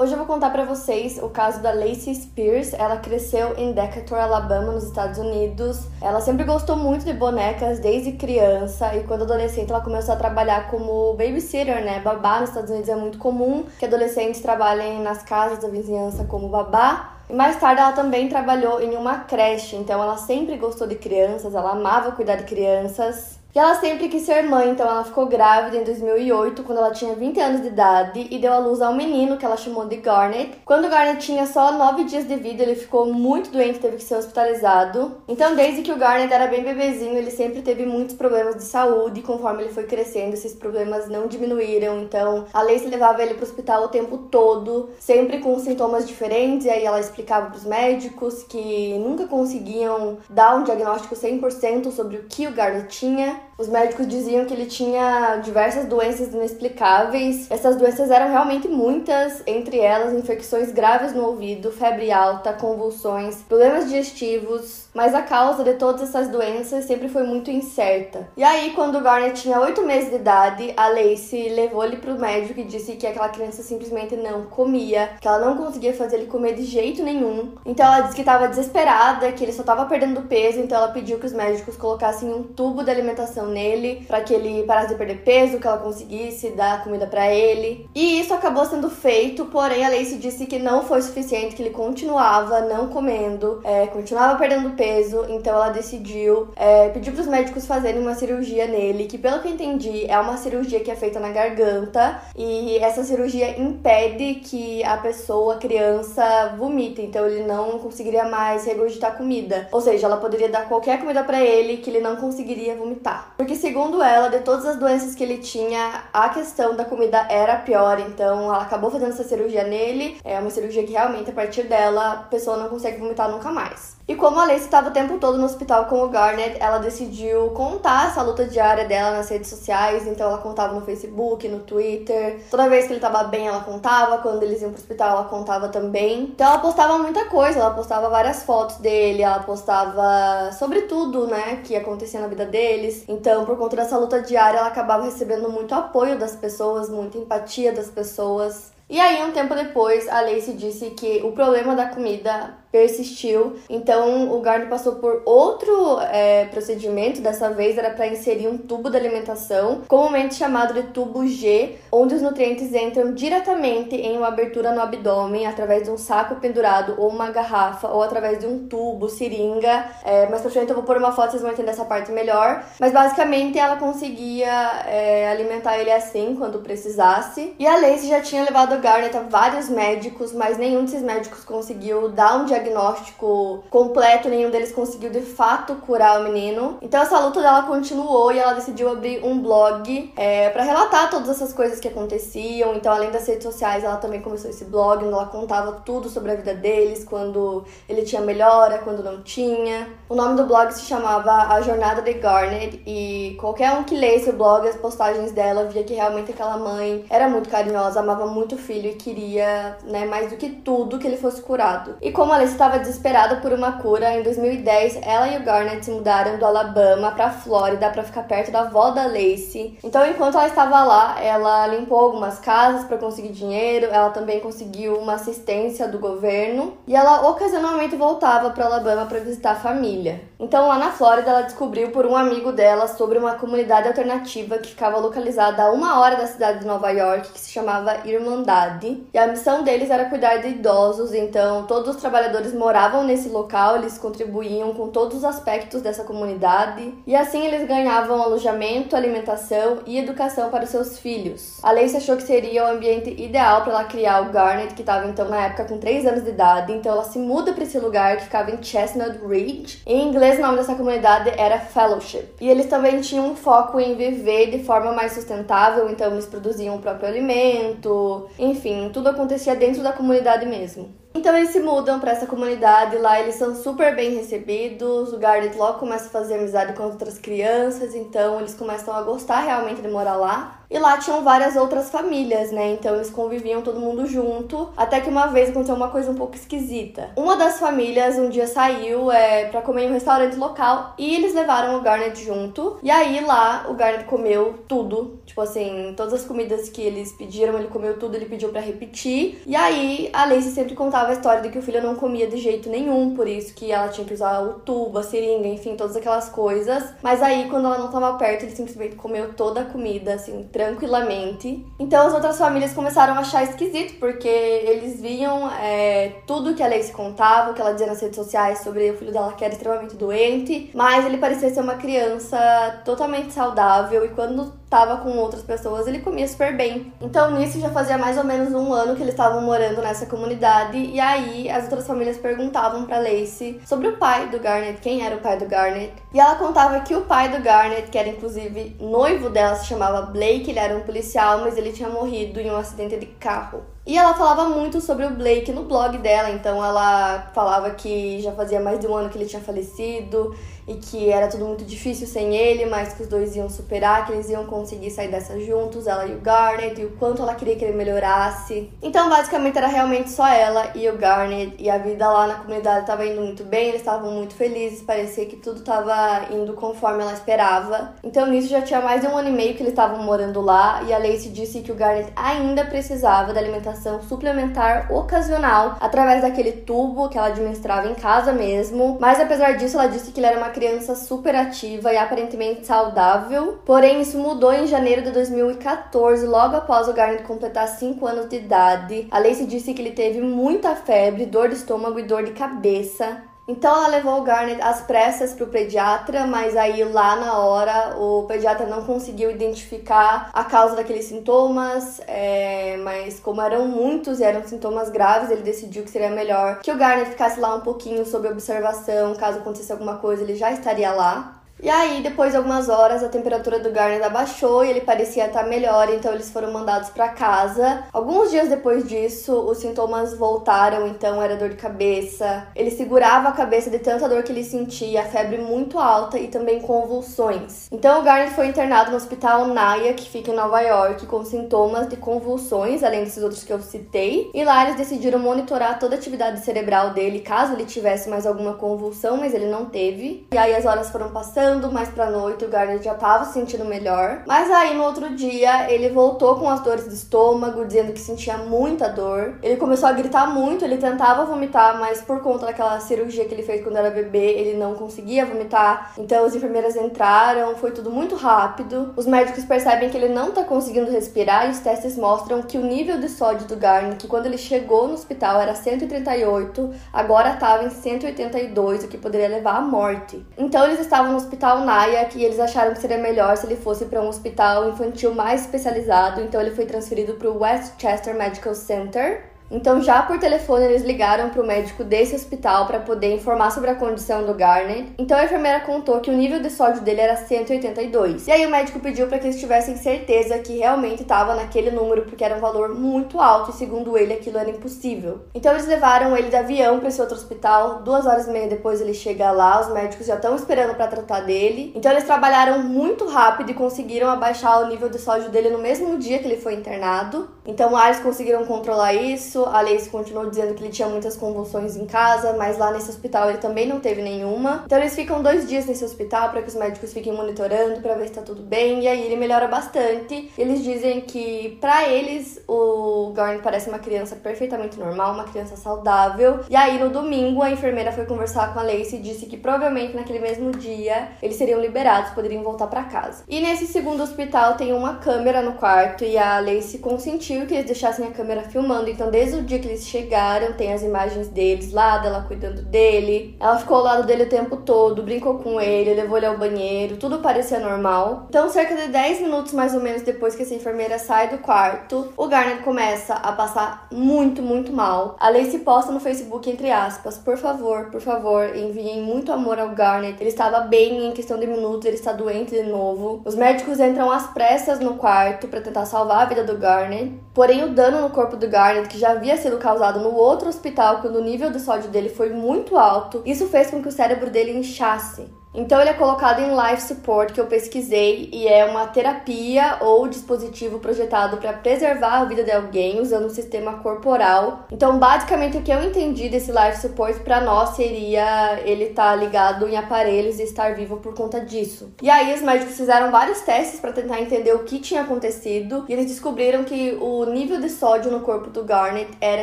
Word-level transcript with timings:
Hoje 0.00 0.12
eu 0.12 0.16
vou 0.16 0.26
contar 0.26 0.48
para 0.48 0.64
vocês 0.64 1.22
o 1.22 1.28
caso 1.28 1.60
da 1.60 1.74
Lacey 1.74 2.14
Spears. 2.14 2.72
Ela 2.72 2.96
cresceu 2.96 3.54
em 3.58 3.72
Decatur, 3.72 4.16
Alabama, 4.16 4.72
nos 4.72 4.84
Estados 4.84 5.18
Unidos. 5.18 5.82
Ela 6.00 6.22
sempre 6.22 6.44
gostou 6.44 6.74
muito 6.74 7.04
de 7.04 7.12
bonecas 7.12 7.80
desde 7.80 8.12
criança 8.12 8.96
e 8.96 9.04
quando 9.04 9.24
adolescente 9.24 9.68
ela 9.68 9.82
começou 9.82 10.14
a 10.14 10.16
trabalhar 10.16 10.70
como 10.70 11.12
babysitter, 11.12 11.84
né? 11.84 12.00
Babá 12.00 12.40
nos 12.40 12.48
Estados 12.48 12.70
Unidos 12.70 12.88
é 12.88 12.96
muito 12.96 13.18
comum 13.18 13.66
que 13.78 13.84
adolescentes 13.84 14.40
trabalhem 14.40 15.02
nas 15.02 15.22
casas 15.22 15.58
da 15.58 15.68
vizinhança 15.68 16.24
como 16.24 16.48
babá. 16.48 17.18
E 17.28 17.34
mais 17.34 17.60
tarde 17.60 17.82
ela 17.82 17.92
também 17.92 18.26
trabalhou 18.26 18.80
em 18.80 18.96
uma 18.96 19.18
creche, 19.18 19.76
então 19.76 20.02
ela 20.02 20.16
sempre 20.16 20.56
gostou 20.56 20.86
de 20.86 20.94
crianças, 20.94 21.54
ela 21.54 21.72
amava 21.72 22.12
cuidar 22.12 22.36
de 22.36 22.44
crianças. 22.44 23.39
E 23.52 23.58
ela 23.58 23.74
sempre 23.74 24.08
quis 24.08 24.22
ser 24.22 24.42
mãe, 24.44 24.70
então 24.70 24.86
ela 24.86 25.02
ficou 25.02 25.26
grávida 25.26 25.76
em 25.76 25.82
2008, 25.82 26.62
quando 26.62 26.78
ela 26.78 26.92
tinha 26.92 27.16
20 27.16 27.40
anos 27.40 27.62
de 27.62 27.66
idade, 27.66 28.28
e 28.30 28.38
deu 28.38 28.52
à 28.52 28.58
luz 28.58 28.80
a 28.80 28.88
um 28.88 28.94
menino 28.94 29.36
que 29.36 29.44
ela 29.44 29.56
chamou 29.56 29.86
de 29.86 29.96
Garnet. 29.96 30.52
Quando 30.64 30.88
Garnet 30.88 31.18
tinha 31.18 31.44
só 31.46 31.72
9 31.72 32.04
dias 32.04 32.28
de 32.28 32.36
vida, 32.36 32.62
ele 32.62 32.76
ficou 32.76 33.12
muito 33.12 33.50
doente 33.50 33.78
e 33.78 33.80
teve 33.80 33.96
que 33.96 34.04
ser 34.04 34.14
hospitalizado. 34.14 35.16
Então, 35.26 35.56
desde 35.56 35.82
que 35.82 35.90
o 35.90 35.96
Garnet 35.96 36.32
era 36.32 36.46
bem 36.46 36.62
bebezinho, 36.62 37.18
ele 37.18 37.32
sempre 37.32 37.60
teve 37.60 37.84
muitos 37.84 38.14
problemas 38.14 38.54
de 38.54 38.62
saúde, 38.62 39.18
e 39.18 39.22
conforme 39.24 39.64
ele 39.64 39.72
foi 39.72 39.82
crescendo, 39.82 40.34
esses 40.34 40.54
problemas 40.54 41.08
não 41.08 41.26
diminuíram. 41.26 41.98
Então, 42.02 42.46
a 42.52 42.62
Lacey 42.62 42.88
levava 42.88 43.20
ele 43.20 43.34
para 43.34 43.44
o 43.44 43.48
hospital 43.48 43.82
o 43.82 43.88
tempo 43.88 44.16
todo, 44.30 44.90
sempre 45.00 45.40
com 45.40 45.58
sintomas 45.58 46.06
diferentes, 46.06 46.66
e 46.66 46.70
aí 46.70 46.84
ela 46.84 47.00
explicava 47.00 47.46
para 47.46 47.56
os 47.56 47.64
médicos 47.64 48.44
que 48.44 48.96
nunca 48.98 49.26
conseguiam 49.26 50.18
dar 50.30 50.54
um 50.54 50.62
diagnóstico 50.62 51.16
100% 51.16 51.90
sobre 51.90 52.16
o 52.16 52.24
que 52.28 52.46
o 52.46 52.52
Garnet 52.52 52.86
tinha. 52.86 53.39
Os 53.58 53.68
médicos 53.68 54.08
diziam 54.08 54.46
que 54.46 54.54
ele 54.54 54.64
tinha 54.64 55.36
diversas 55.36 55.84
doenças 55.84 56.32
inexplicáveis. 56.32 57.50
Essas 57.50 57.76
doenças 57.76 58.10
eram 58.10 58.30
realmente 58.30 58.66
muitas, 58.66 59.42
entre 59.46 59.78
elas 59.78 60.14
infecções 60.14 60.72
graves 60.72 61.12
no 61.12 61.26
ouvido, 61.26 61.70
febre 61.70 62.10
alta, 62.10 62.54
convulsões, 62.54 63.36
problemas 63.42 63.84
digestivos, 63.84 64.88
mas 64.94 65.14
a 65.14 65.20
causa 65.20 65.62
de 65.62 65.74
todas 65.74 66.02
essas 66.02 66.28
doenças 66.28 66.86
sempre 66.86 67.08
foi 67.08 67.22
muito 67.22 67.50
incerta. 67.50 68.28
E 68.34 68.42
aí, 68.42 68.70
quando 68.70 68.96
o 68.96 69.02
Garnet 69.02 69.42
tinha 69.42 69.60
8 69.60 69.82
meses 69.82 70.08
de 70.08 70.16
idade, 70.16 70.72
a 70.74 70.88
Lacey 70.88 71.50
levou 71.50 71.84
ele 71.84 71.98
pro 71.98 72.18
médico 72.18 72.60
e 72.60 72.64
disse 72.64 72.92
que 72.92 73.06
aquela 73.06 73.28
criança 73.28 73.62
simplesmente 73.62 74.16
não 74.16 74.46
comia, 74.46 75.10
que 75.20 75.28
ela 75.28 75.38
não 75.38 75.56
conseguia 75.58 75.92
fazer 75.92 76.16
ele 76.16 76.26
comer 76.26 76.54
de 76.54 76.64
jeito 76.64 77.02
nenhum. 77.02 77.52
Então 77.66 77.84
ela 77.84 78.00
disse 78.00 78.14
que 78.14 78.22
estava 78.22 78.48
desesperada, 78.48 79.30
que 79.32 79.44
ele 79.44 79.52
só 79.52 79.60
estava 79.60 79.84
perdendo 79.84 80.22
peso, 80.22 80.60
então 80.60 80.78
ela 80.78 80.92
pediu 80.92 81.18
que 81.18 81.26
os 81.26 81.32
médicos 81.34 81.76
colocassem 81.76 82.32
um 82.32 82.42
tubo 82.42 82.82
de 82.82 82.90
alimentação 82.90 83.29
nele 83.46 84.04
para 84.06 84.20
que 84.20 84.32
ele 84.32 84.62
parasse 84.64 84.88
de 84.88 84.94
perder 84.94 85.22
peso, 85.22 85.58
que 85.58 85.66
ela 85.66 85.78
conseguisse 85.78 86.50
dar 86.50 86.82
comida 86.84 87.06
para 87.06 87.32
ele. 87.32 87.88
E 87.94 88.20
isso 88.20 88.32
acabou 88.34 88.64
sendo 88.64 88.90
feito, 88.90 89.46
porém 89.46 89.84
a 89.84 89.88
Lacey 89.88 90.18
disse 90.18 90.46
que 90.46 90.58
não 90.58 90.82
foi 90.82 91.02
suficiente, 91.02 91.54
que 91.54 91.62
ele 91.62 91.70
continuava 91.70 92.60
não 92.62 92.88
comendo, 92.88 93.60
é, 93.64 93.86
continuava 93.86 94.38
perdendo 94.38 94.70
peso, 94.70 95.24
então 95.28 95.54
ela 95.54 95.70
decidiu 95.70 96.48
é, 96.56 96.88
pedir 96.88 97.12
para 97.12 97.22
os 97.22 97.26
médicos 97.26 97.66
fazerem 97.66 98.00
uma 98.00 98.14
cirurgia 98.14 98.66
nele, 98.66 99.06
que 99.06 99.18
pelo 99.18 99.40
que 99.40 99.48
eu 99.48 99.52
entendi 99.52 100.10
é 100.10 100.18
uma 100.18 100.36
cirurgia 100.36 100.80
que 100.80 100.90
é 100.90 100.96
feita 100.96 101.20
na 101.20 101.30
garganta 101.30 102.20
e 102.36 102.76
essa 102.78 103.02
cirurgia 103.02 103.60
impede 103.60 104.36
que 104.36 104.82
a 104.84 104.96
pessoa, 104.96 105.54
a 105.54 105.58
criança, 105.58 106.54
vomite, 106.58 107.02
então 107.02 107.26
ele 107.26 107.44
não 107.44 107.78
conseguiria 107.78 108.24
mais 108.24 108.64
regurgitar 108.64 109.16
comida. 109.16 109.68
Ou 109.72 109.80
seja, 109.80 110.06
ela 110.06 110.16
poderia 110.16 110.48
dar 110.48 110.68
qualquer 110.68 111.00
comida 111.00 111.22
para 111.22 111.42
ele 111.42 111.78
que 111.78 111.90
ele 111.90 112.00
não 112.00 112.16
conseguiria 112.16 112.76
vomitar. 112.76 113.19
Porque 113.36 113.54
segundo 113.54 114.02
ela, 114.02 114.28
de 114.28 114.40
todas 114.40 114.66
as 114.66 114.76
doenças 114.76 115.14
que 115.14 115.22
ele 115.22 115.38
tinha, 115.38 116.04
a 116.12 116.28
questão 116.28 116.76
da 116.76 116.84
comida 116.84 117.26
era 117.30 117.56
pior, 117.56 117.98
então 118.00 118.44
ela 118.44 118.62
acabou 118.62 118.90
fazendo 118.90 119.12
essa 119.12 119.24
cirurgia 119.24 119.64
nele. 119.64 120.18
É 120.24 120.38
uma 120.38 120.50
cirurgia 120.50 120.84
que 120.84 120.92
realmente 120.92 121.30
a 121.30 121.34
partir 121.34 121.64
dela 121.64 122.12
a 122.12 122.16
pessoa 122.16 122.56
não 122.56 122.68
consegue 122.68 122.98
vomitar 122.98 123.30
nunca 123.30 123.50
mais. 123.50 123.99
E 124.10 124.16
como 124.16 124.40
a 124.40 124.44
Lacey 124.44 124.64
estava 124.64 124.88
o 124.88 124.92
tempo 124.92 125.18
todo 125.18 125.38
no 125.38 125.44
hospital 125.44 125.84
com 125.84 126.02
o 126.02 126.08
Garnet, 126.08 126.56
ela 126.58 126.78
decidiu 126.78 127.50
contar 127.50 128.08
essa 128.08 128.20
luta 128.22 128.44
diária 128.44 128.84
dela 128.84 129.12
nas 129.12 129.28
redes 129.28 129.48
sociais. 129.48 130.04
Então 130.04 130.26
ela 130.26 130.38
contava 130.38 130.74
no 130.74 130.80
Facebook, 130.80 131.46
no 131.46 131.60
Twitter. 131.60 132.40
Toda 132.50 132.68
vez 132.68 132.86
que 132.86 132.90
ele 132.90 132.96
estava 132.98 133.22
bem, 133.22 133.46
ela 133.46 133.60
contava. 133.60 134.18
Quando 134.18 134.42
eles 134.42 134.62
iam 134.62 134.72
pro 134.72 134.80
hospital, 134.80 135.10
ela 135.10 135.28
contava 135.28 135.68
também. 135.68 136.24
Então 136.24 136.44
ela 136.44 136.58
postava 136.58 136.98
muita 136.98 137.26
coisa. 137.26 137.60
Ela 137.60 137.70
postava 137.70 138.08
várias 138.08 138.42
fotos 138.42 138.78
dele. 138.78 139.22
Ela 139.22 139.44
postava 139.44 140.50
sobre 140.58 140.82
tudo, 140.82 141.28
né, 141.28 141.60
que 141.62 141.76
acontecia 141.76 142.18
na 142.18 142.26
vida 142.26 142.44
deles. 142.44 143.04
Então, 143.06 143.44
por 143.44 143.56
conta 143.56 143.76
dessa 143.76 143.96
luta 143.96 144.20
diária, 144.20 144.58
ela 144.58 144.66
acabava 144.66 145.04
recebendo 145.04 145.48
muito 145.48 145.72
apoio 145.72 146.18
das 146.18 146.34
pessoas, 146.34 146.88
muita 146.88 147.16
empatia 147.16 147.72
das 147.72 147.88
pessoas. 147.88 148.72
E 148.88 148.98
aí, 148.98 149.22
um 149.22 149.30
tempo 149.30 149.54
depois, 149.54 150.08
a 150.08 150.20
Lacey 150.20 150.54
disse 150.54 150.90
que 150.90 151.22
o 151.22 151.30
problema 151.30 151.76
da 151.76 151.86
comida 151.86 152.58
persistiu. 152.70 153.56
Então 153.68 154.32
o 154.32 154.40
Gardner 154.40 154.68
passou 154.68 154.96
por 154.96 155.22
outro 155.24 155.98
é, 156.00 156.46
procedimento, 156.46 157.20
dessa 157.20 157.50
vez 157.50 157.76
era 157.76 157.90
para 157.90 158.06
inserir 158.06 158.48
um 158.48 158.56
tubo 158.56 158.90
de 158.90 158.96
alimentação, 158.96 159.82
comumente 159.88 160.34
chamado 160.34 160.74
de 160.74 160.84
tubo 160.84 161.26
G, 161.26 161.76
onde 161.90 162.14
os 162.14 162.22
nutrientes 162.22 162.72
entram 162.72 163.12
diretamente 163.12 163.96
em 163.96 164.16
uma 164.16 164.28
abertura 164.28 164.72
no 164.72 164.80
abdômen 164.80 165.46
através 165.46 165.84
de 165.84 165.90
um 165.90 165.98
saco 165.98 166.36
pendurado 166.36 166.94
ou 166.98 167.08
uma 167.08 167.30
garrafa 167.30 167.88
ou 167.88 168.02
através 168.02 168.38
de 168.38 168.46
um 168.46 168.68
tubo, 168.68 169.08
seringa. 169.08 169.86
É, 170.04 170.28
mais 170.28 170.42
pra 170.42 170.50
frente 170.50 170.70
eu 170.70 170.76
vou 170.76 170.84
pôr 170.84 170.96
uma 170.96 171.12
foto, 171.12 171.30
vocês 171.30 171.42
vão 171.42 171.50
entender 171.50 171.70
essa 171.70 171.84
parte 171.84 172.12
melhor. 172.12 172.64
Mas 172.78 172.92
basicamente 172.92 173.58
ela 173.58 173.76
conseguia 173.76 174.50
é, 174.86 175.28
alimentar 175.30 175.78
ele 175.78 175.90
assim 175.90 176.36
quando 176.36 176.60
precisasse. 176.60 177.54
E 177.58 177.66
a 177.66 177.76
Lacey 177.76 178.08
já 178.08 178.20
tinha 178.20 178.44
levado 178.44 178.74
o 178.74 178.80
Garnet 178.80 179.16
a 179.16 179.22
vários 179.22 179.68
médicos, 179.68 180.32
mas 180.32 180.56
nenhum 180.56 180.84
desses 180.84 181.02
médicos 181.02 181.44
conseguiu 181.44 182.08
dar 182.08 182.36
um 182.36 182.44
diagnóstico 182.44 182.59
diagnóstico 182.60 183.64
completo, 183.70 184.28
nenhum 184.28 184.50
deles 184.50 184.72
conseguiu 184.72 185.10
de 185.10 185.20
fato 185.20 185.76
curar 185.76 186.20
o 186.20 186.24
menino. 186.24 186.78
Então 186.82 187.02
essa 187.02 187.18
luta 187.18 187.40
dela 187.40 187.62
continuou 187.62 188.32
e 188.32 188.38
ela 188.38 188.52
decidiu 188.52 188.90
abrir 188.90 189.24
um 189.24 189.40
blog 189.40 190.12
é, 190.16 190.50
para 190.50 190.62
relatar 190.62 191.10
todas 191.10 191.28
essas 191.28 191.52
coisas 191.52 191.80
que 191.80 191.88
aconteciam. 191.88 192.74
Então, 192.74 192.92
além 192.92 193.10
das 193.10 193.26
redes 193.26 193.44
sociais, 193.44 193.84
ela 193.84 193.96
também 193.96 194.20
começou 194.20 194.50
esse 194.50 194.64
blog 194.64 195.04
onde 195.04 195.12
ela 195.12 195.26
contava 195.26 195.72
tudo 195.84 196.08
sobre 196.08 196.32
a 196.32 196.34
vida 196.36 196.54
deles, 196.54 197.04
quando 197.04 197.64
ele 197.88 198.02
tinha 198.02 198.20
melhora, 198.20 198.78
quando 198.78 199.02
não 199.02 199.22
tinha. 199.22 199.88
O 200.08 200.14
nome 200.14 200.36
do 200.36 200.44
blog 200.44 200.72
se 200.72 200.82
chamava 200.82 201.54
A 201.54 201.60
Jornada 201.62 202.02
de 202.02 202.12
Garnet 202.14 202.82
e 202.86 203.36
qualquer 203.40 203.72
um 203.72 203.84
que 203.84 203.96
lesse 203.96 204.30
o 204.30 204.32
blog, 204.32 204.66
as 204.66 204.76
postagens 204.76 205.32
dela, 205.32 205.64
via 205.64 205.84
que 205.84 205.94
realmente 205.94 206.32
aquela 206.32 206.56
mãe 206.56 207.04
era 207.08 207.28
muito 207.28 207.48
carinhosa, 207.48 208.00
amava 208.00 208.26
muito 208.26 208.54
o 208.54 208.58
filho 208.58 208.90
e 208.90 208.94
queria, 208.94 209.76
né, 209.84 210.04
mais 210.04 210.30
do 210.30 210.36
que 210.36 210.48
tudo 210.48 210.98
que 210.98 211.06
ele 211.06 211.16
fosse 211.16 211.42
curado. 211.42 211.96
E 212.00 212.12
como 212.12 212.32
ela 212.34 212.44
estava 212.50 212.78
desesperada 212.78 213.36
por 213.36 213.52
uma 213.52 213.72
cura, 213.72 214.12
em 214.14 214.22
2010 214.22 215.00
ela 215.02 215.28
e 215.28 215.36
o 215.36 215.42
Garnet 215.42 215.84
se 215.84 215.90
mudaram 215.90 216.38
do 216.38 216.44
Alabama 216.44 217.10
para 217.12 217.30
Flórida 217.30 217.90
para 217.90 218.02
ficar 218.02 218.22
perto 218.22 218.50
da 218.50 218.60
avó 218.60 218.90
da 218.90 219.06
Lacey. 219.06 219.78
Então, 219.82 220.06
enquanto 220.06 220.36
ela 220.36 220.46
estava 220.46 220.84
lá, 220.84 221.20
ela 221.22 221.66
limpou 221.66 221.98
algumas 221.98 222.38
casas 222.38 222.84
para 222.84 222.98
conseguir 222.98 223.30
dinheiro, 223.30 223.86
ela 223.86 224.10
também 224.10 224.40
conseguiu 224.40 224.96
uma 224.98 225.14
assistência 225.14 225.88
do 225.88 225.98
governo 225.98 226.76
e 226.86 226.94
ela 226.94 227.28
ocasionalmente 227.28 227.96
voltava 227.96 228.50
para 228.50 228.66
Alabama 228.66 229.06
para 229.06 229.20
visitar 229.20 229.52
a 229.52 229.56
família. 229.56 230.29
Então, 230.40 230.66
lá 230.68 230.78
na 230.78 230.90
Flórida, 230.90 231.30
ela 231.30 231.42
descobriu 231.42 231.90
por 231.90 232.06
um 232.06 232.16
amigo 232.16 232.50
dela 232.50 232.88
sobre 232.88 233.18
uma 233.18 233.34
comunidade 233.34 233.86
alternativa 233.86 234.56
que 234.56 234.70
ficava 234.70 234.98
localizada 234.98 235.64
a 235.64 235.70
uma 235.70 236.00
hora 236.00 236.16
da 236.16 236.26
cidade 236.26 236.60
de 236.60 236.66
Nova 236.66 236.90
York, 236.90 237.30
que 237.30 237.38
se 237.38 237.50
chamava 237.50 238.08
Irmandade. 238.08 239.04
E 239.12 239.18
a 239.18 239.26
missão 239.26 239.62
deles 239.62 239.90
era 239.90 240.06
cuidar 240.06 240.38
de 240.38 240.48
idosos, 240.48 241.12
então 241.12 241.66
todos 241.66 241.94
os 241.94 242.00
trabalhadores 242.00 242.54
moravam 242.54 243.04
nesse 243.04 243.28
local, 243.28 243.76
eles 243.76 243.98
contribuíam 243.98 244.72
com 244.72 244.88
todos 244.88 245.18
os 245.18 245.24
aspectos 245.24 245.82
dessa 245.82 246.04
comunidade 246.04 246.94
e 247.06 247.14
assim 247.14 247.44
eles 247.44 247.68
ganhavam 247.68 248.22
alojamento, 248.22 248.96
alimentação 248.96 249.80
e 249.86 249.98
educação 249.98 250.48
para 250.48 250.64
seus 250.64 250.98
filhos. 250.98 251.58
A 251.62 251.70
Lacey 251.70 251.98
achou 251.98 252.16
que 252.16 252.22
seria 252.22 252.64
o 252.64 252.70
ambiente 252.70 253.10
ideal 253.10 253.60
para 253.60 253.72
ela 253.74 253.84
criar 253.84 254.22
o 254.22 254.32
Garnet, 254.32 254.72
que 254.72 254.80
estava 254.80 255.06
então 255.06 255.28
na 255.28 255.44
época 255.44 255.66
com 255.66 255.78
3 255.78 256.06
anos 256.06 256.24
de 256.24 256.30
idade, 256.30 256.72
então 256.72 256.92
ela 256.92 257.04
se 257.04 257.18
muda 257.18 257.52
para 257.52 257.64
esse 257.64 257.78
lugar 257.78 258.16
que 258.16 258.24
ficava 258.24 258.50
em 258.50 258.62
Chestnut 258.62 259.18
Ridge. 259.26 259.82
Em 259.86 260.08
inglês 260.08 260.29
o 260.38 260.42
nome 260.42 260.56
dessa 260.56 260.74
comunidade 260.74 261.30
era 261.36 261.58
Fellowship. 261.58 262.28
E 262.40 262.48
eles 262.48 262.66
também 262.66 263.00
tinham 263.00 263.30
um 263.30 263.36
foco 263.36 263.80
em 263.80 263.94
viver 263.94 264.50
de 264.50 264.64
forma 264.64 264.92
mais 264.92 265.12
sustentável, 265.12 265.90
então 265.90 266.12
eles 266.12 266.26
produziam 266.26 266.76
o 266.76 266.80
próprio 266.80 267.08
alimento, 267.08 268.28
enfim, 268.38 268.90
tudo 268.92 269.08
acontecia 269.08 269.56
dentro 269.56 269.82
da 269.82 269.92
comunidade 269.92 270.46
mesmo. 270.46 270.94
Então 271.12 271.36
eles 271.36 271.50
se 271.50 271.58
mudam 271.60 271.98
para 271.98 272.12
essa 272.12 272.26
comunidade 272.26 272.96
lá, 272.96 273.20
eles 273.20 273.34
são 273.34 273.54
super 273.54 273.96
bem 273.96 274.14
recebidos. 274.14 275.12
O 275.12 275.18
Garnet 275.18 275.56
logo 275.56 275.78
começa 275.78 276.06
a 276.06 276.10
fazer 276.10 276.34
amizade 276.34 276.72
com 276.74 276.84
outras 276.84 277.18
crianças, 277.18 277.94
então 277.94 278.38
eles 278.38 278.54
começam 278.54 278.94
a 278.94 279.02
gostar 279.02 279.40
realmente 279.40 279.82
de 279.82 279.88
morar 279.88 280.16
lá. 280.16 280.59
E 280.70 280.78
lá 280.78 280.98
tinham 280.98 281.22
várias 281.22 281.56
outras 281.56 281.90
famílias, 281.90 282.52
né? 282.52 282.72
Então 282.72 282.94
eles 282.94 283.10
conviviam 283.10 283.60
todo 283.60 283.80
mundo 283.80 284.06
junto. 284.06 284.70
Até 284.76 285.00
que 285.00 285.10
uma 285.10 285.26
vez 285.26 285.50
aconteceu 285.50 285.74
uma 285.74 285.88
coisa 285.88 286.10
um 286.10 286.14
pouco 286.14 286.36
esquisita. 286.36 287.10
Uma 287.16 287.36
das 287.36 287.58
famílias 287.58 288.16
um 288.16 288.28
dia 288.28 288.46
saiu 288.46 289.10
é, 289.10 289.46
para 289.46 289.62
comer 289.62 289.84
em 289.84 289.90
um 289.90 289.94
restaurante 289.94 290.36
local 290.36 290.94
e 290.96 291.14
eles 291.14 291.34
levaram 291.34 291.76
o 291.76 291.80
Garnet 291.80 292.24
junto. 292.24 292.78
E 292.82 292.90
aí 292.90 293.20
lá 293.24 293.66
o 293.68 293.74
Garnet 293.74 294.04
comeu 294.04 294.60
tudo. 294.68 295.18
Tipo 295.26 295.40
assim, 295.40 295.92
todas 295.96 296.14
as 296.14 296.24
comidas 296.24 296.68
que 296.68 296.82
eles 296.82 297.12
pediram, 297.12 297.58
ele 297.58 297.68
comeu 297.68 297.98
tudo, 297.98 298.14
ele 298.14 298.26
pediu 298.26 298.50
para 298.50 298.60
repetir. 298.60 299.42
E 299.46 299.56
aí 299.56 300.08
a 300.12 300.24
Lacey 300.24 300.52
sempre 300.52 300.74
contava 300.74 301.10
a 301.10 301.14
história 301.14 301.42
de 301.42 301.48
que 301.48 301.58
o 301.58 301.62
filho 301.62 301.82
não 301.82 301.96
comia 301.96 302.28
de 302.28 302.36
jeito 302.36 302.68
nenhum, 302.68 303.14
por 303.14 303.26
isso 303.26 303.54
que 303.54 303.72
ela 303.72 303.88
tinha 303.88 304.06
que 304.06 304.14
usar 304.14 304.40
o 304.40 304.60
tubo, 304.60 304.98
a 304.98 305.02
seringa, 305.02 305.48
enfim, 305.48 305.74
todas 305.74 305.96
aquelas 305.96 306.28
coisas. 306.28 306.94
Mas 307.02 307.22
aí 307.22 307.48
quando 307.48 307.66
ela 307.66 307.78
não 307.78 307.90
tava 307.90 308.16
perto, 308.16 308.44
ele 308.44 308.54
simplesmente 308.54 308.94
comeu 308.96 309.34
toda 309.34 309.62
a 309.62 309.64
comida, 309.64 310.14
assim, 310.14 310.48
tranquilamente. 310.60 311.66
Então 311.78 312.06
as 312.06 312.12
outras 312.12 312.36
famílias 312.36 312.72
começaram 312.72 313.14
a 313.14 313.20
achar 313.20 313.42
esquisito, 313.44 313.98
porque 313.98 314.28
eles 314.28 315.00
viam 315.00 315.50
é, 315.50 316.16
tudo 316.26 316.54
que 316.54 316.62
a 316.62 316.68
Lacey 316.68 316.92
contava, 316.92 317.50
o 317.50 317.54
que 317.54 317.60
ela 317.60 317.72
dizia 317.72 317.86
nas 317.86 318.00
redes 318.00 318.16
sociais 318.16 318.58
sobre 318.58 318.90
o 318.90 318.96
filho 318.96 319.12
dela 319.12 319.32
que 319.32 319.44
era 319.44 319.54
extremamente 319.54 319.96
doente, 319.96 320.70
mas 320.74 321.04
ele 321.06 321.18
parecia 321.18 321.50
ser 321.50 321.60
uma 321.60 321.76
criança 321.76 322.82
totalmente 322.84 323.32
saudável 323.32 324.04
e 324.04 324.08
quando 324.10 324.59
tava 324.70 324.98
com 324.98 325.18
outras 325.18 325.42
pessoas, 325.42 325.88
ele 325.88 325.98
comia 325.98 326.28
super 326.28 326.56
bem. 326.56 326.92
Então, 327.00 327.32
nisso 327.32 327.58
já 327.58 327.70
fazia 327.70 327.98
mais 327.98 328.16
ou 328.16 328.22
menos 328.22 328.54
um 328.54 328.72
ano 328.72 328.94
que 328.94 329.02
eles 329.02 329.14
estavam 329.14 329.42
morando 329.42 329.82
nessa 329.82 330.06
comunidade. 330.06 330.78
E 330.78 331.00
aí, 331.00 331.50
as 331.50 331.64
outras 331.64 331.88
famílias 331.88 332.16
perguntavam 332.16 332.86
pra 332.86 332.98
Lacey 332.98 333.60
sobre 333.66 333.88
o 333.88 333.96
pai 333.96 334.28
do 334.28 334.38
Garnet, 334.38 334.80
quem 334.80 335.04
era 335.04 335.16
o 335.16 335.20
pai 335.20 335.36
do 335.36 335.46
Garnet. 335.46 335.92
E 336.14 336.20
ela 336.20 336.36
contava 336.36 336.78
que 336.80 336.94
o 336.94 337.02
pai 337.02 337.28
do 337.28 337.42
Garnet, 337.42 337.90
que 337.90 337.98
era 337.98 338.08
inclusive 338.08 338.76
noivo 338.80 339.28
dela, 339.28 339.56
se 339.56 339.66
chamava 339.66 340.02
Blake, 340.02 340.50
ele 340.50 340.60
era 340.60 340.76
um 340.76 340.82
policial, 340.82 341.40
mas 341.40 341.58
ele 341.58 341.72
tinha 341.72 341.88
morrido 341.88 342.38
em 342.40 342.48
um 342.48 342.56
acidente 342.56 342.96
de 342.96 343.06
carro. 343.06 343.64
E 343.84 343.98
ela 343.98 344.14
falava 344.14 344.48
muito 344.48 344.80
sobre 344.80 345.04
o 345.04 345.10
Blake 345.10 345.50
no 345.50 345.64
blog 345.64 345.98
dela, 345.98 346.30
então 346.30 346.64
ela 346.64 347.30
falava 347.34 347.70
que 347.70 348.20
já 348.20 348.30
fazia 348.30 348.60
mais 348.60 348.78
de 348.78 348.86
um 348.86 348.94
ano 348.94 349.08
que 349.08 349.18
ele 349.18 349.26
tinha 349.26 349.42
falecido 349.42 350.32
e 350.70 350.74
que 350.74 351.10
era 351.10 351.26
tudo 351.26 351.44
muito 351.44 351.64
difícil 351.64 352.06
sem 352.06 352.36
ele, 352.36 352.64
mas 352.64 352.94
que 352.94 353.02
os 353.02 353.08
dois 353.08 353.34
iam 353.34 353.50
superar, 353.50 354.06
que 354.06 354.12
eles 354.12 354.30
iam 354.30 354.46
conseguir 354.46 354.90
sair 354.90 355.08
dessa 355.08 355.38
juntos, 355.40 355.88
ela 355.88 356.06
e 356.06 356.14
o 356.14 356.20
Garnet, 356.20 356.80
e 356.80 356.84
o 356.84 356.90
quanto 356.90 357.22
ela 357.22 357.34
queria 357.34 357.56
que 357.56 357.64
ele 357.64 357.76
melhorasse. 357.76 358.70
Então, 358.80 359.08
basicamente, 359.08 359.58
era 359.58 359.66
realmente 359.66 360.10
só 360.10 360.28
ela 360.28 360.70
e 360.76 360.88
o 360.88 360.96
Garnet, 360.96 361.56
e 361.58 361.68
a 361.68 361.76
vida 361.76 362.08
lá 362.08 362.28
na 362.28 362.34
comunidade 362.34 362.82
estava 362.82 363.04
indo 363.04 363.20
muito 363.20 363.42
bem, 363.42 363.70
eles 363.70 363.80
estavam 363.80 364.12
muito 364.12 364.34
felizes, 364.34 364.80
parecia 364.80 365.26
que 365.26 365.36
tudo 365.36 365.58
estava 365.58 366.32
indo 366.32 366.52
conforme 366.52 367.02
ela 367.02 367.14
esperava. 367.14 367.94
Então, 368.04 368.26
nisso 368.26 368.48
já 368.48 368.62
tinha 368.62 368.80
mais 368.80 369.00
de 369.00 369.08
um 369.08 369.16
ano 369.16 369.28
e 369.28 369.32
meio 369.32 369.54
que 369.54 369.62
eles 369.62 369.72
estavam 369.72 370.00
morando 370.04 370.40
lá, 370.40 370.84
e 370.86 370.92
a 370.92 370.98
Lacey 370.98 371.32
disse 371.32 371.62
que 371.62 371.72
o 371.72 371.74
Garnet 371.74 372.12
ainda 372.14 372.64
precisava 372.64 373.32
da 373.32 373.40
alimentação 373.40 374.00
suplementar 374.02 374.92
ocasional 374.92 375.76
através 375.80 376.22
daquele 376.22 376.52
tubo 376.52 377.08
que 377.08 377.18
ela 377.18 377.26
administrava 377.26 377.88
em 377.88 377.94
casa 377.94 378.32
mesmo. 378.32 378.98
Mas 379.00 379.18
apesar 379.18 379.56
disso, 379.56 379.76
ela 379.76 379.88
disse 379.88 380.12
que 380.12 380.20
ele 380.20 380.26
era 380.28 380.38
uma 380.38 380.50
criança 380.60 380.94
super 380.94 381.34
ativa 381.34 381.90
e 381.90 381.96
aparentemente 381.96 382.66
saudável. 382.66 383.58
Porém, 383.64 384.02
isso 384.02 384.18
mudou 384.18 384.52
em 384.52 384.66
janeiro 384.66 385.00
de 385.00 385.10
2014, 385.10 386.26
logo 386.26 386.54
após 386.54 386.86
o 386.86 386.92
Garnet 386.92 387.22
completar 387.22 387.66
5 387.66 388.06
anos 388.06 388.28
de 388.28 388.36
idade. 388.36 389.08
A 389.10 389.18
Lacey 389.18 389.46
disse 389.46 389.72
que 389.72 389.80
ele 389.80 389.92
teve 389.92 390.20
muita 390.20 390.76
febre, 390.76 391.24
dor 391.24 391.48
de 391.48 391.54
estômago 391.54 391.98
e 391.98 392.02
dor 392.02 392.24
de 392.24 392.32
cabeça. 392.32 393.29
Então 393.50 393.74
ela 393.74 393.88
levou 393.88 394.20
o 394.20 394.22
Garnet 394.22 394.62
às 394.62 394.82
pressas 394.82 395.32
para 395.32 395.42
o 395.44 395.48
pediatra, 395.48 396.24
mas 396.24 396.56
aí 396.56 396.84
lá 396.84 397.16
na 397.16 397.36
hora 397.36 397.96
o 397.98 398.22
pediatra 398.28 398.64
não 398.64 398.84
conseguiu 398.84 399.28
identificar 399.28 400.30
a 400.32 400.44
causa 400.44 400.76
daqueles 400.76 401.06
sintomas, 401.06 402.00
é, 402.06 402.76
mas 402.76 403.18
como 403.18 403.42
eram 403.42 403.66
muitos 403.66 404.20
e 404.20 404.22
eram 404.22 404.46
sintomas 404.46 404.88
graves, 404.88 405.30
ele 405.30 405.42
decidiu 405.42 405.82
que 405.82 405.90
seria 405.90 406.10
melhor 406.10 406.60
que 406.60 406.70
o 406.70 406.76
Garnet 406.76 407.10
ficasse 407.10 407.40
lá 407.40 407.56
um 407.56 407.60
pouquinho 407.60 408.06
sob 408.06 408.28
observação, 408.28 409.16
caso 409.16 409.38
acontecesse 409.38 409.72
alguma 409.72 409.96
coisa 409.96 410.22
ele 410.22 410.36
já 410.36 410.52
estaria 410.52 410.92
lá. 410.92 411.39
E 411.62 411.68
aí, 411.68 412.02
depois 412.02 412.30
de 412.30 412.38
algumas 412.38 412.70
horas, 412.70 413.04
a 413.04 413.08
temperatura 413.08 413.58
do 413.58 413.70
Garnet 413.70 414.02
abaixou 414.02 414.64
e 414.64 414.70
ele 414.70 414.80
parecia 414.80 415.26
estar 415.26 415.42
melhor, 415.42 415.90
então 415.90 416.12
eles 416.12 416.30
foram 416.30 416.50
mandados 416.52 416.88
para 416.88 417.10
casa. 417.10 417.84
Alguns 417.92 418.30
dias 418.30 418.48
depois 418.48 418.88
disso, 418.88 419.34
os 419.34 419.58
sintomas 419.58 420.16
voltaram, 420.16 420.86
então 420.86 421.22
era 421.22 421.36
dor 421.36 421.50
de 421.50 421.56
cabeça. 421.56 422.46
Ele 422.56 422.70
segurava 422.70 423.28
a 423.28 423.32
cabeça 423.32 423.68
de 423.68 423.78
tanta 423.78 424.08
dor 424.08 424.22
que 424.22 424.32
ele 424.32 424.42
sentia, 424.42 425.04
febre 425.04 425.36
muito 425.38 425.78
alta 425.78 426.18
e 426.18 426.28
também 426.28 426.60
convulsões. 426.60 427.68
Então 427.70 428.00
o 428.00 428.02
Garnet 428.02 428.34
foi 428.34 428.46
internado 428.46 428.90
no 428.90 428.96
hospital 428.96 429.46
Naya, 429.46 429.92
que 429.92 430.08
fica 430.08 430.30
em 430.30 430.34
Nova 430.34 430.60
York, 430.60 431.04
com 431.06 431.22
sintomas 431.26 431.88
de 431.88 431.96
convulsões, 431.96 432.82
além 432.82 433.04
desses 433.04 433.22
outros 433.22 433.44
que 433.44 433.52
eu 433.52 433.60
citei. 433.60 434.30
E 434.32 434.44
lá 434.44 434.64
eles 434.64 434.76
decidiram 434.76 435.18
monitorar 435.18 435.78
toda 435.78 435.94
a 435.94 435.98
atividade 435.98 436.40
cerebral 436.40 436.90
dele, 436.94 437.20
caso 437.20 437.52
ele 437.52 437.66
tivesse 437.66 438.08
mais 438.08 438.26
alguma 438.26 438.54
convulsão, 438.54 439.18
mas 439.18 439.34
ele 439.34 439.46
não 439.46 439.66
teve. 439.66 440.26
E 440.32 440.38
aí 440.38 440.54
as 440.54 440.64
horas 440.64 440.88
foram 440.88 441.10
passando 441.10 441.49
mais 441.72 441.88
pra 441.88 442.10
noite, 442.10 442.44
o 442.44 442.48
Garnet 442.48 442.84
já 442.84 442.94
tava 442.94 443.24
se 443.24 443.32
sentindo 443.32 443.64
melhor. 443.64 444.22
Mas 444.26 444.50
aí 444.50 444.74
no 444.76 444.84
outro 444.84 445.14
dia 445.16 445.70
ele 445.70 445.88
voltou 445.88 446.36
com 446.36 446.48
as 446.48 446.60
dores 446.60 446.88
de 446.88 446.94
estômago, 446.94 447.64
dizendo 447.64 447.92
que 447.92 448.00
sentia 448.00 448.38
muita 448.38 448.88
dor. 448.88 449.34
Ele 449.42 449.56
começou 449.56 449.88
a 449.88 449.92
gritar 449.92 450.26
muito, 450.26 450.64
ele 450.64 450.76
tentava 450.76 451.24
vomitar, 451.24 451.78
mas 451.78 452.00
por 452.00 452.20
conta 452.20 452.46
daquela 452.46 452.78
cirurgia 452.80 453.24
que 453.24 453.34
ele 453.34 453.42
fez 453.42 453.62
quando 453.62 453.76
era 453.76 453.90
bebê, 453.90 454.32
ele 454.32 454.58
não 454.58 454.74
conseguia 454.74 455.26
vomitar. 455.26 455.92
Então 455.98 456.24
as 456.24 456.34
enfermeiras 456.34 456.76
entraram, 456.76 457.56
foi 457.56 457.72
tudo 457.72 457.90
muito 457.90 458.14
rápido. 458.14 458.92
Os 458.96 459.06
médicos 459.06 459.44
percebem 459.44 459.90
que 459.90 459.96
ele 459.96 460.08
não 460.08 460.30
tá 460.30 460.44
conseguindo 460.44 460.90
respirar 460.90 461.48
e 461.48 461.50
os 461.50 461.58
testes 461.58 461.96
mostram 461.96 462.42
que 462.42 462.58
o 462.58 462.62
nível 462.62 462.98
de 462.98 463.08
sódio 463.08 463.46
do 463.46 463.56
Garnet, 463.56 463.96
que 463.96 464.08
quando 464.08 464.26
ele 464.26 464.38
chegou 464.38 464.86
no 464.86 464.94
hospital 464.94 465.40
era 465.40 465.54
138, 465.54 466.70
agora 466.92 467.34
tava 467.34 467.64
em 467.64 467.70
182, 467.70 468.84
o 468.84 468.88
que 468.88 468.98
poderia 468.98 469.28
levar 469.28 469.56
à 469.56 469.60
morte. 469.60 470.24
Então 470.36 470.64
eles 470.64 470.80
estavam 470.80 471.12
no 471.12 471.16
hospital 471.16 471.39
hospital 471.40 471.64
Nyack 471.64 472.18
e 472.18 472.24
eles 472.24 472.38
acharam 472.38 472.74
que 472.74 472.80
seria 472.80 472.98
melhor 472.98 473.34
se 473.34 473.46
ele 473.46 473.56
fosse 473.56 473.86
para 473.86 474.02
um 474.02 474.08
hospital 474.08 474.68
infantil 474.68 475.14
mais 475.14 475.40
especializado, 475.40 476.20
então 476.20 476.38
ele 476.38 476.50
foi 476.50 476.66
transferido 476.66 477.14
para 477.14 477.30
o 477.30 477.38
Westchester 477.38 478.14
Medical 478.14 478.54
Center, 478.54 479.24
então, 479.50 479.82
já 479.82 480.02
por 480.02 480.18
telefone, 480.18 480.64
eles 480.64 480.82
ligaram 480.82 481.30
para 481.30 481.42
o 481.42 481.46
médico 481.46 481.82
desse 481.82 482.14
hospital 482.14 482.66
para 482.66 482.78
poder 482.78 483.14
informar 483.14 483.50
sobre 483.50 483.70
a 483.70 483.74
condição 483.74 484.24
do 484.24 484.32
Garnet. 484.32 484.92
Então, 484.96 485.18
a 485.18 485.24
enfermeira 485.24 485.60
contou 485.60 486.00
que 486.00 486.10
o 486.10 486.16
nível 486.16 486.40
de 486.40 486.50
sódio 486.50 486.82
dele 486.82 487.00
era 487.00 487.16
182. 487.16 488.28
E 488.28 488.32
aí, 488.32 488.46
o 488.46 488.50
médico 488.50 488.78
pediu 488.78 489.08
para 489.08 489.18
que 489.18 489.26
eles 489.26 489.40
tivessem 489.40 489.76
certeza 489.76 490.38
que 490.38 490.58
realmente 490.58 491.02
estava 491.02 491.34
naquele 491.34 491.70
número, 491.70 492.02
porque 492.02 492.22
era 492.24 492.36
um 492.36 492.40
valor 492.40 492.74
muito 492.74 493.20
alto 493.20 493.50
e, 493.50 493.54
segundo 493.54 493.98
ele, 493.98 494.12
aquilo 494.12 494.38
era 494.38 494.50
impossível. 494.50 495.22
Então, 495.34 495.52
eles 495.52 495.66
levaram 495.66 496.16
ele 496.16 496.28
de 496.28 496.36
avião 496.36 496.78
para 496.78 496.88
esse 496.88 497.00
outro 497.00 497.16
hospital. 497.16 497.82
Duas 497.82 498.06
horas 498.06 498.28
e 498.28 498.30
meia 498.30 498.46
depois 498.46 498.80
ele 498.80 498.94
chega 498.94 499.32
lá, 499.32 499.60
os 499.60 499.72
médicos 499.72 500.06
já 500.06 500.14
estão 500.14 500.36
esperando 500.36 500.74
para 500.76 500.86
tratar 500.86 501.20
dele. 501.20 501.72
Então, 501.74 501.90
eles 501.90 502.04
trabalharam 502.04 502.62
muito 502.62 503.06
rápido 503.08 503.50
e 503.50 503.54
conseguiram 503.54 504.08
abaixar 504.08 504.62
o 504.62 504.68
nível 504.68 504.88
de 504.88 504.98
sódio 504.98 505.28
dele 505.30 505.50
no 505.50 505.58
mesmo 505.58 505.98
dia 505.98 506.20
que 506.20 506.26
ele 506.26 506.36
foi 506.36 506.54
internado. 506.54 507.28
Então, 507.50 507.78
eles 507.84 508.00
conseguiram 508.00 508.46
controlar 508.46 508.94
isso. 508.94 509.44
A 509.44 509.60
Lace 509.60 509.90
continuou 509.90 510.28
dizendo 510.28 510.54
que 510.54 510.62
ele 510.62 510.72
tinha 510.72 510.88
muitas 510.88 511.16
convulsões 511.16 511.76
em 511.76 511.84
casa, 511.84 512.32
mas 512.34 512.56
lá 512.58 512.70
nesse 512.70 512.90
hospital 512.90 513.28
ele 513.28 513.38
também 513.38 513.66
não 513.66 513.80
teve 513.80 514.02
nenhuma. 514.02 514.62
Então 514.64 514.78
eles 514.78 514.94
ficam 514.94 515.22
dois 515.22 515.48
dias 515.48 515.66
nesse 515.66 515.84
hospital 515.84 516.30
para 516.30 516.42
que 516.42 516.48
os 516.48 516.54
médicos 516.54 516.92
fiquem 516.92 517.12
monitorando 517.12 517.80
para 517.80 517.94
ver 517.94 518.08
se 518.08 518.14
tá 518.14 518.22
tudo 518.22 518.42
bem. 518.42 518.82
E 518.82 518.88
aí 518.88 519.04
ele 519.04 519.16
melhora 519.16 519.48
bastante. 519.48 520.30
Eles 520.38 520.62
dizem 520.62 521.00
que 521.00 521.58
para 521.60 521.88
eles 521.88 522.42
o 522.46 523.12
Garn 523.14 523.40
parece 523.42 523.68
uma 523.68 523.78
criança 523.78 524.16
perfeitamente 524.16 524.78
normal, 524.78 525.14
uma 525.14 525.24
criança 525.24 525.56
saudável. 525.56 526.40
E 526.48 526.56
aí 526.56 526.78
no 526.78 526.90
domingo 526.90 527.42
a 527.42 527.50
enfermeira 527.50 527.92
foi 527.92 528.06
conversar 528.06 528.52
com 528.52 528.60
a 528.60 528.62
Lace 528.62 528.96
e 528.96 529.00
disse 529.00 529.26
que 529.26 529.36
provavelmente 529.36 529.96
naquele 529.96 530.20
mesmo 530.20 530.52
dia 530.52 531.08
eles 531.22 531.36
seriam 531.36 531.60
liberados, 531.60 532.12
poderiam 532.12 532.42
voltar 532.42 532.66
para 532.68 532.84
casa. 532.84 533.24
E 533.28 533.40
nesse 533.40 533.66
segundo 533.66 534.02
hospital 534.02 534.54
tem 534.54 534.72
uma 534.72 534.96
câmera 534.96 535.42
no 535.42 535.54
quarto 535.54 536.04
e 536.04 536.16
a 536.16 536.38
Lace 536.40 536.78
consentiu 536.78 537.39
que 537.46 537.54
eles 537.54 537.66
deixassem 537.66 538.06
a 538.06 538.10
câmera 538.10 538.42
filmando. 538.42 538.88
Então 538.88 539.10
desde 539.10 539.38
o 539.38 539.42
dia 539.42 539.58
que 539.58 539.68
eles 539.68 539.86
chegaram, 539.86 540.52
tem 540.52 540.72
as 540.72 540.82
imagens 540.82 541.28
deles 541.28 541.72
lá, 541.72 541.98
dela 541.98 542.24
cuidando 542.26 542.62
dele. 542.62 543.36
Ela 543.40 543.58
ficou 543.58 543.78
ao 543.78 543.84
lado 543.84 544.06
dele 544.06 544.24
o 544.24 544.28
tempo 544.28 544.58
todo, 544.58 545.02
brincou 545.02 545.38
com 545.38 545.60
ele, 545.60 545.94
levou 545.94 546.16
ele 546.16 546.26
ao 546.26 546.38
banheiro, 546.38 546.96
tudo 546.96 547.18
parecia 547.18 547.58
normal. 547.58 548.26
Então, 548.28 548.48
cerca 548.50 548.74
de 548.74 548.88
10 548.88 549.20
minutos 549.22 549.52
mais 549.52 549.74
ou 549.74 549.80
menos 549.80 550.02
depois 550.02 550.34
que 550.34 550.42
essa 550.42 550.54
enfermeira 550.54 550.98
sai 550.98 551.28
do 551.28 551.38
quarto, 551.38 552.12
o 552.16 552.26
Garnet 552.26 552.62
começa 552.62 553.14
a 553.14 553.32
passar 553.32 553.86
muito, 553.90 554.42
muito 554.42 554.72
mal. 554.72 555.16
A 555.18 555.28
Lacey 555.30 555.60
posta 555.60 555.92
no 555.92 556.00
Facebook, 556.00 556.48
entre 556.50 556.70
aspas, 556.70 557.18
por 557.18 557.36
favor, 557.36 557.90
por 557.90 558.00
favor, 558.00 558.56
enviem 558.56 559.02
muito 559.02 559.32
amor 559.32 559.58
ao 559.58 559.70
Garnet. 559.70 560.16
Ele 560.20 560.30
estava 560.30 560.60
bem 560.60 561.06
em 561.06 561.12
questão 561.12 561.38
de 561.38 561.46
minutos, 561.46 561.86
ele 561.86 561.96
está 561.96 562.12
doente 562.12 562.54
de 562.54 562.62
novo. 562.62 563.22
Os 563.24 563.34
médicos 563.34 563.80
entram 563.80 564.10
às 564.10 564.26
pressas 564.28 564.80
no 564.80 564.94
quarto 564.94 565.48
para 565.48 565.60
tentar 565.60 565.86
salvar 565.86 566.22
a 566.22 566.24
vida 566.26 566.44
do 566.44 566.56
Garnet. 566.56 567.12
Porém, 567.40 567.64
o 567.64 567.70
dano 567.70 568.02
no 568.02 568.10
corpo 568.10 568.36
do 568.36 568.46
Garnet, 568.46 568.86
que 568.86 568.98
já 568.98 569.12
havia 569.12 569.34
sido 569.34 569.56
causado 569.56 569.98
no 569.98 570.14
outro 570.14 570.50
hospital 570.50 571.00
quando 571.00 571.16
o 571.16 571.24
nível 571.24 571.50
de 571.50 571.58
sódio 571.58 571.88
dele 571.88 572.10
foi 572.10 572.28
muito 572.28 572.76
alto, 572.76 573.22
isso 573.24 573.48
fez 573.48 573.70
com 573.70 573.80
que 573.80 573.88
o 573.88 573.90
cérebro 573.90 574.28
dele 574.28 574.52
inchasse. 574.52 575.26
Então 575.52 575.80
ele 575.80 575.90
é 575.90 575.94
colocado 575.94 576.40
em 576.40 576.54
life 576.54 576.82
support, 576.82 577.32
que 577.32 577.40
eu 577.40 577.46
pesquisei, 577.46 578.30
e 578.32 578.46
é 578.46 578.64
uma 578.64 578.86
terapia 578.86 579.78
ou 579.80 580.06
dispositivo 580.06 580.78
projetado 580.78 581.38
para 581.38 581.52
preservar 581.52 582.20
a 582.20 582.24
vida 582.24 582.44
de 582.44 582.52
alguém 582.52 583.00
usando 583.00 583.26
um 583.26 583.30
sistema 583.30 583.74
corporal. 583.74 584.66
Então, 584.70 584.98
basicamente 584.98 585.56
o 585.56 585.62
que 585.62 585.72
eu 585.72 585.82
entendi 585.82 586.28
desse 586.28 586.52
life 586.52 586.80
support 586.80 587.18
para 587.20 587.40
nós 587.40 587.70
seria 587.70 588.60
ele 588.64 588.84
estar 588.84 589.10
tá 589.10 589.16
ligado 589.16 589.68
em 589.68 589.76
aparelhos 589.76 590.38
e 590.38 590.44
estar 590.44 590.74
vivo 590.74 590.98
por 590.98 591.14
conta 591.14 591.40
disso. 591.40 591.92
E 592.00 592.08
aí 592.08 592.32
os 592.32 592.42
médicos 592.42 592.76
fizeram 592.76 593.10
vários 593.10 593.40
testes 593.40 593.80
para 593.80 593.92
tentar 593.92 594.20
entender 594.20 594.54
o 594.54 594.60
que 594.60 594.78
tinha 594.78 595.02
acontecido, 595.02 595.84
e 595.88 595.92
eles 595.92 596.06
descobriram 596.06 596.62
que 596.62 596.96
o 597.00 597.24
nível 597.24 597.60
de 597.60 597.68
sódio 597.68 598.10
no 598.10 598.20
corpo 598.20 598.50
do 598.50 598.62
Garnet 598.62 599.10
era 599.20 599.42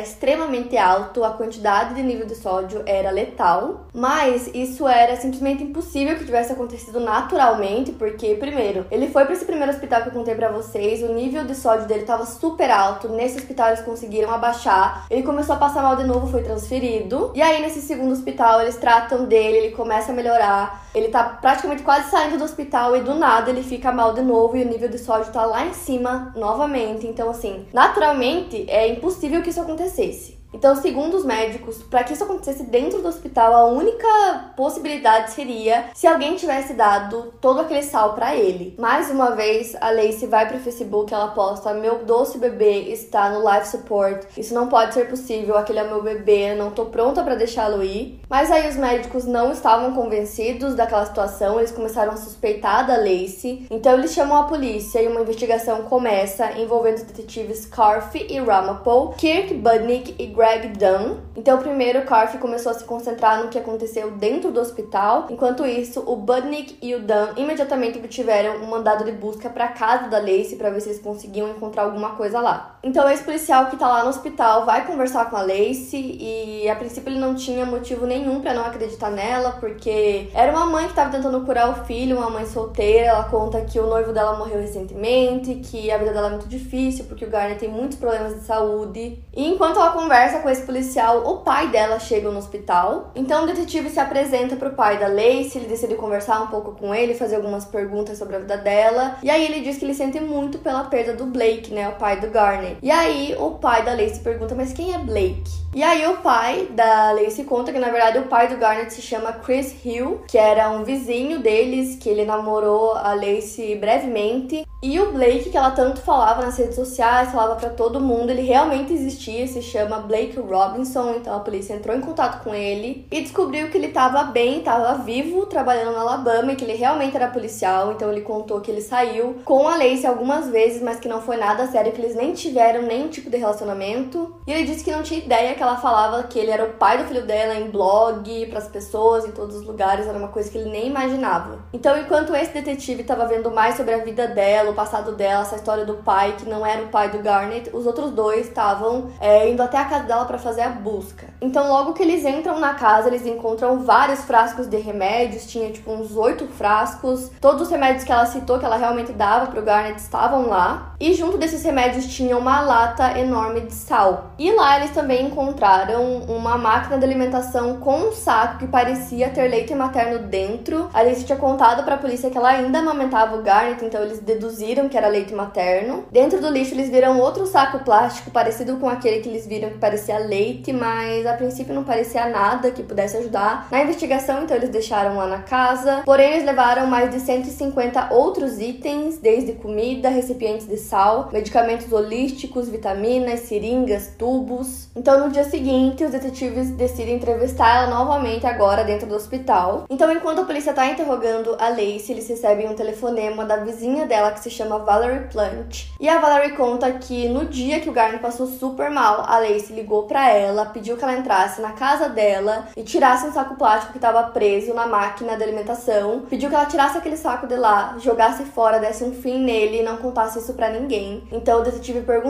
extremamente 0.00 0.76
alto, 0.78 1.22
a 1.22 1.32
quantidade 1.32 1.94
de 1.94 2.02
nível 2.02 2.26
de 2.26 2.34
sódio 2.34 2.82
era 2.86 3.10
letal, 3.10 3.88
mas 3.92 4.50
isso 4.54 4.88
era 4.88 5.14
simplesmente 5.16 5.62
impossível 5.62 5.97
possível 5.98 6.16
que 6.16 6.24
tivesse 6.26 6.52
acontecido 6.52 7.00
naturalmente, 7.00 7.90
porque, 7.90 8.36
primeiro, 8.36 8.86
ele 8.88 9.08
foi 9.08 9.24
para 9.24 9.34
esse 9.34 9.44
primeiro 9.44 9.72
hospital 9.72 10.02
que 10.02 10.08
eu 10.08 10.12
contei 10.12 10.34
para 10.34 10.48
vocês, 10.48 11.02
o 11.02 11.12
nível 11.12 11.44
de 11.44 11.56
sódio 11.56 11.88
dele 11.88 12.04
tava 12.04 12.24
super 12.24 12.70
alto, 12.70 13.08
nesse 13.08 13.38
hospital 13.38 13.68
eles 13.68 13.80
conseguiram 13.80 14.32
abaixar, 14.32 15.06
ele 15.10 15.24
começou 15.24 15.56
a 15.56 15.58
passar 15.58 15.82
mal 15.82 15.96
de 15.96 16.04
novo, 16.04 16.28
foi 16.28 16.44
transferido, 16.44 17.32
e 17.34 17.42
aí 17.42 17.60
nesse 17.60 17.80
segundo 17.80 18.12
hospital 18.12 18.60
eles 18.60 18.76
tratam 18.76 19.24
dele, 19.24 19.56
ele 19.58 19.70
começa 19.72 20.12
a 20.12 20.14
melhorar, 20.14 20.86
ele 20.94 21.08
tá 21.08 21.24
praticamente 21.24 21.82
quase 21.82 22.10
saindo 22.10 22.38
do 22.38 22.44
hospital 22.44 22.96
e 22.96 23.00
do 23.00 23.16
nada 23.16 23.50
ele 23.50 23.64
fica 23.64 23.90
mal 23.90 24.14
de 24.14 24.22
novo 24.22 24.56
e 24.56 24.62
o 24.62 24.68
nível 24.68 24.88
de 24.88 24.98
sódio 24.98 25.32
tá 25.32 25.44
lá 25.44 25.66
em 25.66 25.72
cima 25.72 26.32
novamente, 26.36 27.08
então 27.08 27.28
assim, 27.28 27.66
naturalmente 27.72 28.64
é 28.68 28.86
impossível 28.86 29.42
que 29.42 29.50
isso 29.50 29.60
acontecesse. 29.60 30.37
Então, 30.52 30.74
segundo 30.74 31.14
os 31.14 31.24
médicos, 31.24 31.82
para 31.82 32.02
que 32.02 32.14
isso 32.14 32.24
acontecesse 32.24 32.64
dentro 32.64 33.02
do 33.02 33.08
hospital, 33.08 33.54
a 33.54 33.64
única 33.66 34.52
possibilidade 34.56 35.32
seria 35.32 35.90
se 35.94 36.06
alguém 36.06 36.36
tivesse 36.36 36.72
dado 36.72 37.34
todo 37.40 37.60
aquele 37.60 37.82
sal 37.82 38.14
para 38.14 38.34
ele. 38.34 38.74
Mais 38.78 39.10
uma 39.10 39.32
vez, 39.32 39.76
a 39.80 39.90
Lacey 39.90 40.26
vai 40.26 40.48
pro 40.48 40.58
Facebook, 40.58 41.12
ela 41.12 41.28
posta: 41.28 41.74
"Meu 41.74 42.04
doce 42.04 42.38
bebê 42.38 42.90
está 42.92 43.28
no 43.30 43.46
life 43.46 43.68
support. 43.68 44.26
Isso 44.36 44.54
não 44.54 44.68
pode 44.68 44.94
ser 44.94 45.08
possível, 45.08 45.56
aquele 45.56 45.80
é 45.80 45.84
meu 45.84 46.02
bebê, 46.02 46.54
não 46.54 46.70
tô 46.70 46.86
pronta 46.86 47.22
para 47.22 47.34
deixá-lo 47.34 47.82
ir". 47.84 48.20
Mas 48.28 48.50
aí 48.50 48.68
os 48.68 48.76
médicos 48.76 49.26
não 49.26 49.52
estavam 49.52 49.92
convencidos 49.92 50.74
daquela 50.74 51.04
situação, 51.04 51.58
eles 51.58 51.72
começaram 51.72 52.12
a 52.12 52.16
suspeitar 52.16 52.86
da 52.86 52.96
Lacey. 52.96 53.66
Então 53.70 53.92
eles 53.92 54.12
chamam 54.12 54.38
a 54.38 54.44
polícia 54.44 55.02
e 55.02 55.08
uma 55.08 55.20
investigação 55.20 55.82
começa 55.82 56.52
envolvendo 56.58 56.96
os 56.96 57.02
detetives 57.02 57.66
Carf 57.66 58.14
e 58.16 58.38
Ramapol, 58.40 59.10
Kirk 59.10 59.52
Budnick 59.54 60.14
e 60.18 60.37
Greg 60.38 60.68
Dunn. 60.68 61.16
Então, 61.34 61.58
primeiro, 61.58 62.02
Carf 62.02 62.38
começou 62.38 62.70
a 62.70 62.74
se 62.76 62.84
concentrar 62.84 63.42
no 63.42 63.48
que 63.48 63.58
aconteceu 63.58 64.12
dentro 64.12 64.52
do 64.52 64.60
hospital. 64.60 65.26
Enquanto 65.30 65.66
isso, 65.66 66.00
o 66.06 66.14
Budnick 66.14 66.78
e 66.80 66.94
o 66.94 67.00
Dunn 67.00 67.32
imediatamente 67.36 67.98
obtiveram 67.98 68.58
um 68.58 68.66
mandado 68.68 69.04
de 69.04 69.10
busca 69.10 69.50
para 69.50 69.66
casa 69.66 70.06
da 70.06 70.20
Lacey 70.20 70.54
para 70.54 70.70
ver 70.70 70.80
se 70.80 70.90
eles 70.90 71.02
conseguiam 71.02 71.50
encontrar 71.50 71.82
alguma 71.82 72.10
coisa 72.10 72.40
lá. 72.40 72.77
Então, 72.82 73.08
esse 73.10 73.22
policial 73.22 73.66
que 73.66 73.76
tá 73.76 73.88
lá 73.88 74.02
no 74.02 74.10
hospital 74.10 74.64
vai 74.64 74.86
conversar 74.86 75.28
com 75.30 75.36
a 75.36 75.42
Lacey 75.42 76.18
e 76.20 76.68
a 76.68 76.76
princípio 76.76 77.10
ele 77.10 77.18
não 77.18 77.34
tinha 77.34 77.66
motivo 77.66 78.06
nenhum 78.06 78.40
para 78.40 78.54
não 78.54 78.64
acreditar 78.64 79.10
nela, 79.10 79.52
porque 79.52 80.28
era 80.34 80.52
uma 80.52 80.66
mãe 80.66 80.84
que 80.84 80.90
estava 80.90 81.10
tentando 81.10 81.40
curar 81.44 81.70
o 81.70 81.84
filho, 81.84 82.18
uma 82.18 82.30
mãe 82.30 82.46
solteira. 82.46 83.06
Ela 83.06 83.24
conta 83.24 83.60
que 83.62 83.78
o 83.80 83.86
noivo 83.86 84.12
dela 84.12 84.36
morreu 84.36 84.60
recentemente, 84.60 85.56
que 85.56 85.90
a 85.90 85.98
vida 85.98 86.12
dela 86.12 86.28
é 86.28 86.30
muito 86.30 86.48
difícil 86.48 87.06
porque 87.06 87.24
o 87.24 87.30
Garner 87.30 87.58
tem 87.58 87.68
muitos 87.68 87.98
problemas 87.98 88.34
de 88.34 88.40
saúde. 88.42 89.18
E 89.34 89.46
enquanto 89.46 89.76
ela 89.76 89.90
conversa 89.90 90.08
conversa 90.08 90.40
com 90.40 90.50
esse 90.50 90.62
policial, 90.62 91.30
o 91.30 91.38
pai 91.38 91.68
dela 91.68 91.98
chega 91.98 92.30
no 92.30 92.38
hospital. 92.38 93.12
Então 93.14 93.44
o 93.44 93.46
detetive 93.46 93.88
se 93.88 94.00
apresenta 94.00 94.56
pro 94.56 94.70
pai 94.70 94.98
da 94.98 95.06
Lacey, 95.06 95.58
ele 95.58 95.66
decide 95.66 95.94
conversar 95.94 96.42
um 96.42 96.48
pouco 96.48 96.72
com 96.72 96.94
ele, 96.94 97.14
fazer 97.14 97.36
algumas 97.36 97.64
perguntas 97.64 98.18
sobre 98.18 98.36
a 98.36 98.38
vida 98.38 98.56
dela. 98.56 99.16
E 99.22 99.30
aí 99.30 99.44
ele 99.44 99.60
diz 99.60 99.78
que 99.78 99.84
ele 99.84 99.94
sente 99.94 100.18
muito 100.18 100.58
pela 100.58 100.84
perda 100.84 101.12
do 101.12 101.26
Blake, 101.26 101.72
né, 101.72 101.88
o 101.88 101.92
pai 101.92 102.18
do 102.20 102.28
Garner. 102.30 102.77
E 102.82 102.90
aí 102.90 103.36
o 103.38 103.52
pai 103.52 103.84
da 103.84 103.92
Lacey 103.92 104.20
pergunta: 104.20 104.54
"Mas 104.54 104.72
quem 104.72 104.94
é 104.94 104.98
Blake?" 104.98 105.68
E 105.74 105.82
aí 105.82 106.06
o 106.06 106.16
pai 106.18 106.66
da 106.70 107.12
Lacey 107.12 107.44
conta 107.44 107.72
que 107.72 107.78
na 107.78 107.90
verdade 107.90 108.18
o 108.18 108.26
pai 108.26 108.48
do 108.48 108.56
Garnet 108.56 108.92
se 108.92 109.02
chama 109.02 109.32
Chris 109.32 109.74
Hill, 109.84 110.22
que 110.26 110.38
era 110.38 110.70
um 110.70 110.82
vizinho 110.82 111.40
deles, 111.40 111.96
que 111.96 112.08
ele 112.08 112.24
namorou 112.24 112.94
a 112.94 113.12
Lacey 113.14 113.76
brevemente. 113.76 114.66
E 114.80 115.00
o 115.00 115.10
Blake, 115.10 115.50
que 115.50 115.56
ela 115.56 115.72
tanto 115.72 116.00
falava 116.00 116.40
nas 116.40 116.56
redes 116.56 116.76
sociais, 116.76 117.32
falava 117.32 117.56
para 117.56 117.70
todo 117.70 118.00
mundo, 118.00 118.30
ele 118.30 118.42
realmente 118.42 118.92
existia, 118.92 119.44
se 119.48 119.60
chama 119.60 119.98
Blake 119.98 120.38
Robinson, 120.38 121.14
então 121.16 121.34
a 121.34 121.40
polícia 121.40 121.74
entrou 121.74 121.96
em 121.96 122.00
contato 122.00 122.44
com 122.44 122.54
ele 122.54 123.04
e 123.10 123.20
descobriu 123.20 123.70
que 123.70 123.76
ele 123.76 123.88
estava 123.88 124.22
bem, 124.24 124.58
estava 124.58 124.94
vivo, 124.94 125.46
trabalhando 125.46 125.94
na 125.94 126.02
Alabama 126.02 126.52
e 126.52 126.56
que 126.56 126.64
ele 126.64 126.74
realmente 126.74 127.16
era 127.16 127.26
policial, 127.26 127.90
então 127.90 128.10
ele 128.12 128.20
contou 128.20 128.60
que 128.60 128.70
ele 128.70 128.80
saiu 128.80 129.38
com 129.44 129.66
a 129.66 129.76
Lacey 129.76 130.06
algumas 130.06 130.48
vezes, 130.48 130.80
mas 130.80 131.00
que 131.00 131.08
não 131.08 131.20
foi 131.20 131.36
nada 131.36 131.66
sério, 131.66 131.90
que 131.90 132.00
eles 132.00 132.14
nem 132.14 132.32
tiveram 132.58 132.82
nenhum 132.82 133.08
tipo 133.08 133.30
de 133.30 133.36
relacionamento. 133.36 134.34
E 134.44 134.52
ele 134.52 134.64
disse 134.64 134.82
que 134.82 134.90
não 134.90 135.02
tinha 135.02 135.20
ideia 135.20 135.54
que 135.54 135.62
ela 135.62 135.76
falava 135.76 136.24
que 136.24 136.38
ele 136.38 136.50
era 136.50 136.64
o 136.64 136.72
pai 136.72 136.98
do 136.98 137.04
filho 137.04 137.24
dela 137.24 137.54
em 137.54 137.70
blog, 137.70 138.46
para 138.46 138.58
as 138.58 138.66
pessoas, 138.66 139.24
em 139.24 139.30
todos 139.30 139.54
os 139.56 139.64
lugares, 139.64 140.08
era 140.08 140.18
uma 140.18 140.28
coisa 140.28 140.50
que 140.50 140.58
ele 140.58 140.70
nem 140.70 140.88
imaginava. 140.88 141.60
Então, 141.72 141.96
enquanto 141.96 142.34
esse 142.34 142.52
detetive 142.52 143.02
estava 143.02 143.26
vendo 143.26 143.50
mais 143.50 143.76
sobre 143.76 143.94
a 143.94 143.98
vida 143.98 144.26
dela, 144.26 144.70
o 144.70 144.74
passado 144.74 145.12
dela, 145.12 145.42
essa 145.42 145.54
história 145.54 145.84
do 145.84 145.94
pai 145.98 146.34
que 146.36 146.48
não 146.48 146.66
era 146.66 146.82
o 146.82 146.88
pai 146.88 147.10
do 147.10 147.18
Garnet, 147.18 147.70
os 147.72 147.86
outros 147.86 148.10
dois 148.10 148.48
estavam 148.48 149.10
é, 149.20 149.48
indo 149.48 149.62
até 149.62 149.78
a 149.78 149.84
casa 149.84 150.04
dela 150.04 150.24
para 150.24 150.38
fazer 150.38 150.62
a 150.62 150.70
busca. 150.70 151.26
Então, 151.40 151.68
logo 151.68 151.92
que 151.92 152.02
eles 152.02 152.24
entram 152.24 152.58
na 152.58 152.74
casa, 152.74 153.08
eles 153.08 153.24
encontram 153.24 153.84
vários 153.84 154.24
frascos 154.24 154.66
de 154.66 154.78
remédios, 154.78 155.46
tinha 155.46 155.70
tipo 155.70 155.92
uns 155.92 156.16
oito 156.16 156.46
frascos. 156.48 157.30
Todos 157.40 157.62
os 157.62 157.70
remédios 157.70 158.02
que 158.02 158.10
ela 158.10 158.26
citou 158.26 158.58
que 158.58 158.64
ela 158.64 158.76
realmente 158.76 159.12
dava 159.12 159.46
pro 159.46 159.62
Garnet 159.62 160.00
estavam 160.00 160.48
lá. 160.48 160.94
E 160.98 161.14
junto 161.14 161.38
desses 161.38 161.62
remédios 161.62 162.06
tinha 162.06 162.36
uma 162.36 162.47
lata 162.60 163.18
enorme 163.18 163.62
de 163.62 163.74
sal. 163.74 164.32
E 164.38 164.50
lá 164.52 164.78
eles 164.78 164.90
também 164.90 165.26
encontraram 165.26 166.20
uma 166.28 166.56
máquina 166.56 166.98
de 166.98 167.04
alimentação 167.04 167.78
com 167.78 168.08
um 168.08 168.12
saco 168.12 168.58
que 168.58 168.66
parecia 168.66 169.30
ter 169.30 169.48
leite 169.48 169.74
materno 169.74 170.20
dentro. 170.20 170.88
A 170.92 171.00
Alice 171.00 171.24
tinha 171.24 171.38
contado 171.38 171.84
para 171.84 171.94
a 171.94 171.98
polícia 171.98 172.30
que 172.30 172.38
ela 172.38 172.50
ainda 172.50 172.78
amamentava 172.78 173.36
o 173.36 173.42
Garnet, 173.42 173.84
então 173.84 174.02
eles 174.02 174.20
deduziram 174.20 174.88
que 174.88 174.96
era 174.96 175.08
leite 175.08 175.34
materno. 175.34 176.04
Dentro 176.10 176.40
do 176.40 176.48
lixo 176.48 176.74
eles 176.74 176.90
viram 176.90 177.20
outro 177.20 177.46
saco 177.46 177.80
plástico 177.80 178.30
parecido 178.30 178.76
com 178.76 178.88
aquele 178.88 179.20
que 179.20 179.28
eles 179.28 179.46
viram 179.46 179.70
que 179.70 179.78
parecia 179.78 180.18
leite, 180.18 180.72
mas 180.72 181.26
a 181.26 181.34
princípio 181.34 181.74
não 181.74 181.84
parecia 181.84 182.26
nada 182.28 182.70
que 182.70 182.82
pudesse 182.82 183.16
ajudar 183.16 183.66
na 183.70 183.82
investigação, 183.82 184.42
então 184.42 184.56
eles 184.56 184.70
deixaram 184.70 185.16
lá 185.16 185.26
na 185.26 185.38
casa. 185.38 186.02
Porém, 186.04 186.32
eles 186.32 186.44
levaram 186.44 186.86
mais 186.86 187.10
de 187.10 187.20
150 187.20 188.12
outros 188.12 188.60
itens, 188.60 189.18
desde 189.18 189.52
comida, 189.52 190.08
recipientes 190.08 190.66
de 190.66 190.76
sal, 190.76 191.28
medicamentos 191.32 191.92
holísticos, 191.92 192.37
vitaminas, 192.68 193.40
seringas, 193.40 194.12
tubos. 194.18 194.88
Então, 194.94 195.18
no 195.18 195.30
dia 195.30 195.44
seguinte, 195.44 196.04
os 196.04 196.10
detetives 196.10 196.70
decidem 196.70 197.16
entrevistar 197.16 197.76
ela 197.76 197.90
novamente 197.90 198.46
agora 198.46 198.84
dentro 198.84 199.08
do 199.08 199.14
hospital. 199.14 199.84
Então, 199.90 200.10
enquanto 200.12 200.40
a 200.42 200.44
polícia 200.44 200.70
está 200.70 200.86
interrogando 200.86 201.56
a 201.58 201.68
Lacey, 201.68 202.12
eles 202.12 202.28
recebem 202.28 202.68
um 202.68 202.74
telefonema 202.74 203.44
da 203.44 203.56
vizinha 203.56 204.06
dela 204.06 204.30
que 204.30 204.40
se 204.40 204.50
chama 204.50 204.78
Valerie 204.78 205.28
Plant. 205.28 205.86
E 205.98 206.08
a 206.08 206.18
Valerie 206.18 206.56
conta 206.56 206.92
que 206.92 207.28
no 207.28 207.46
dia 207.46 207.80
que 207.80 207.88
o 207.90 207.92
Garner 207.92 208.20
passou 208.20 208.46
super 208.46 208.90
mal, 208.90 209.24
a 209.26 209.38
Lacey 209.38 209.74
ligou 209.74 210.04
para 210.04 210.30
ela, 210.30 210.66
pediu 210.66 210.96
que 210.96 211.04
ela 211.04 211.16
entrasse 211.16 211.60
na 211.60 211.72
casa 211.72 212.08
dela 212.08 212.68
e 212.76 212.82
tirasse 212.82 213.26
um 213.26 213.32
saco 213.32 213.56
plástico 213.56 213.92
que 213.92 213.98
estava 213.98 214.22
preso 214.24 214.72
na 214.74 214.86
máquina 214.86 215.36
de 215.36 215.42
alimentação. 215.42 216.22
Pediu 216.28 216.48
que 216.48 216.54
ela 216.54 216.66
tirasse 216.66 216.98
aquele 216.98 217.16
saco 217.16 217.46
de 217.46 217.56
lá, 217.56 217.96
jogasse 217.98 218.44
fora, 218.44 218.78
desse 218.78 219.02
um 219.02 219.12
fim 219.12 219.38
nele 219.38 219.80
e 219.80 219.82
não 219.82 219.96
contasse 219.96 220.38
isso 220.38 220.54
para 220.54 220.70
ninguém. 220.70 221.22
Então 221.32 221.60
o 221.60 221.64
detetive 221.64 222.02
perguntou 222.02 222.27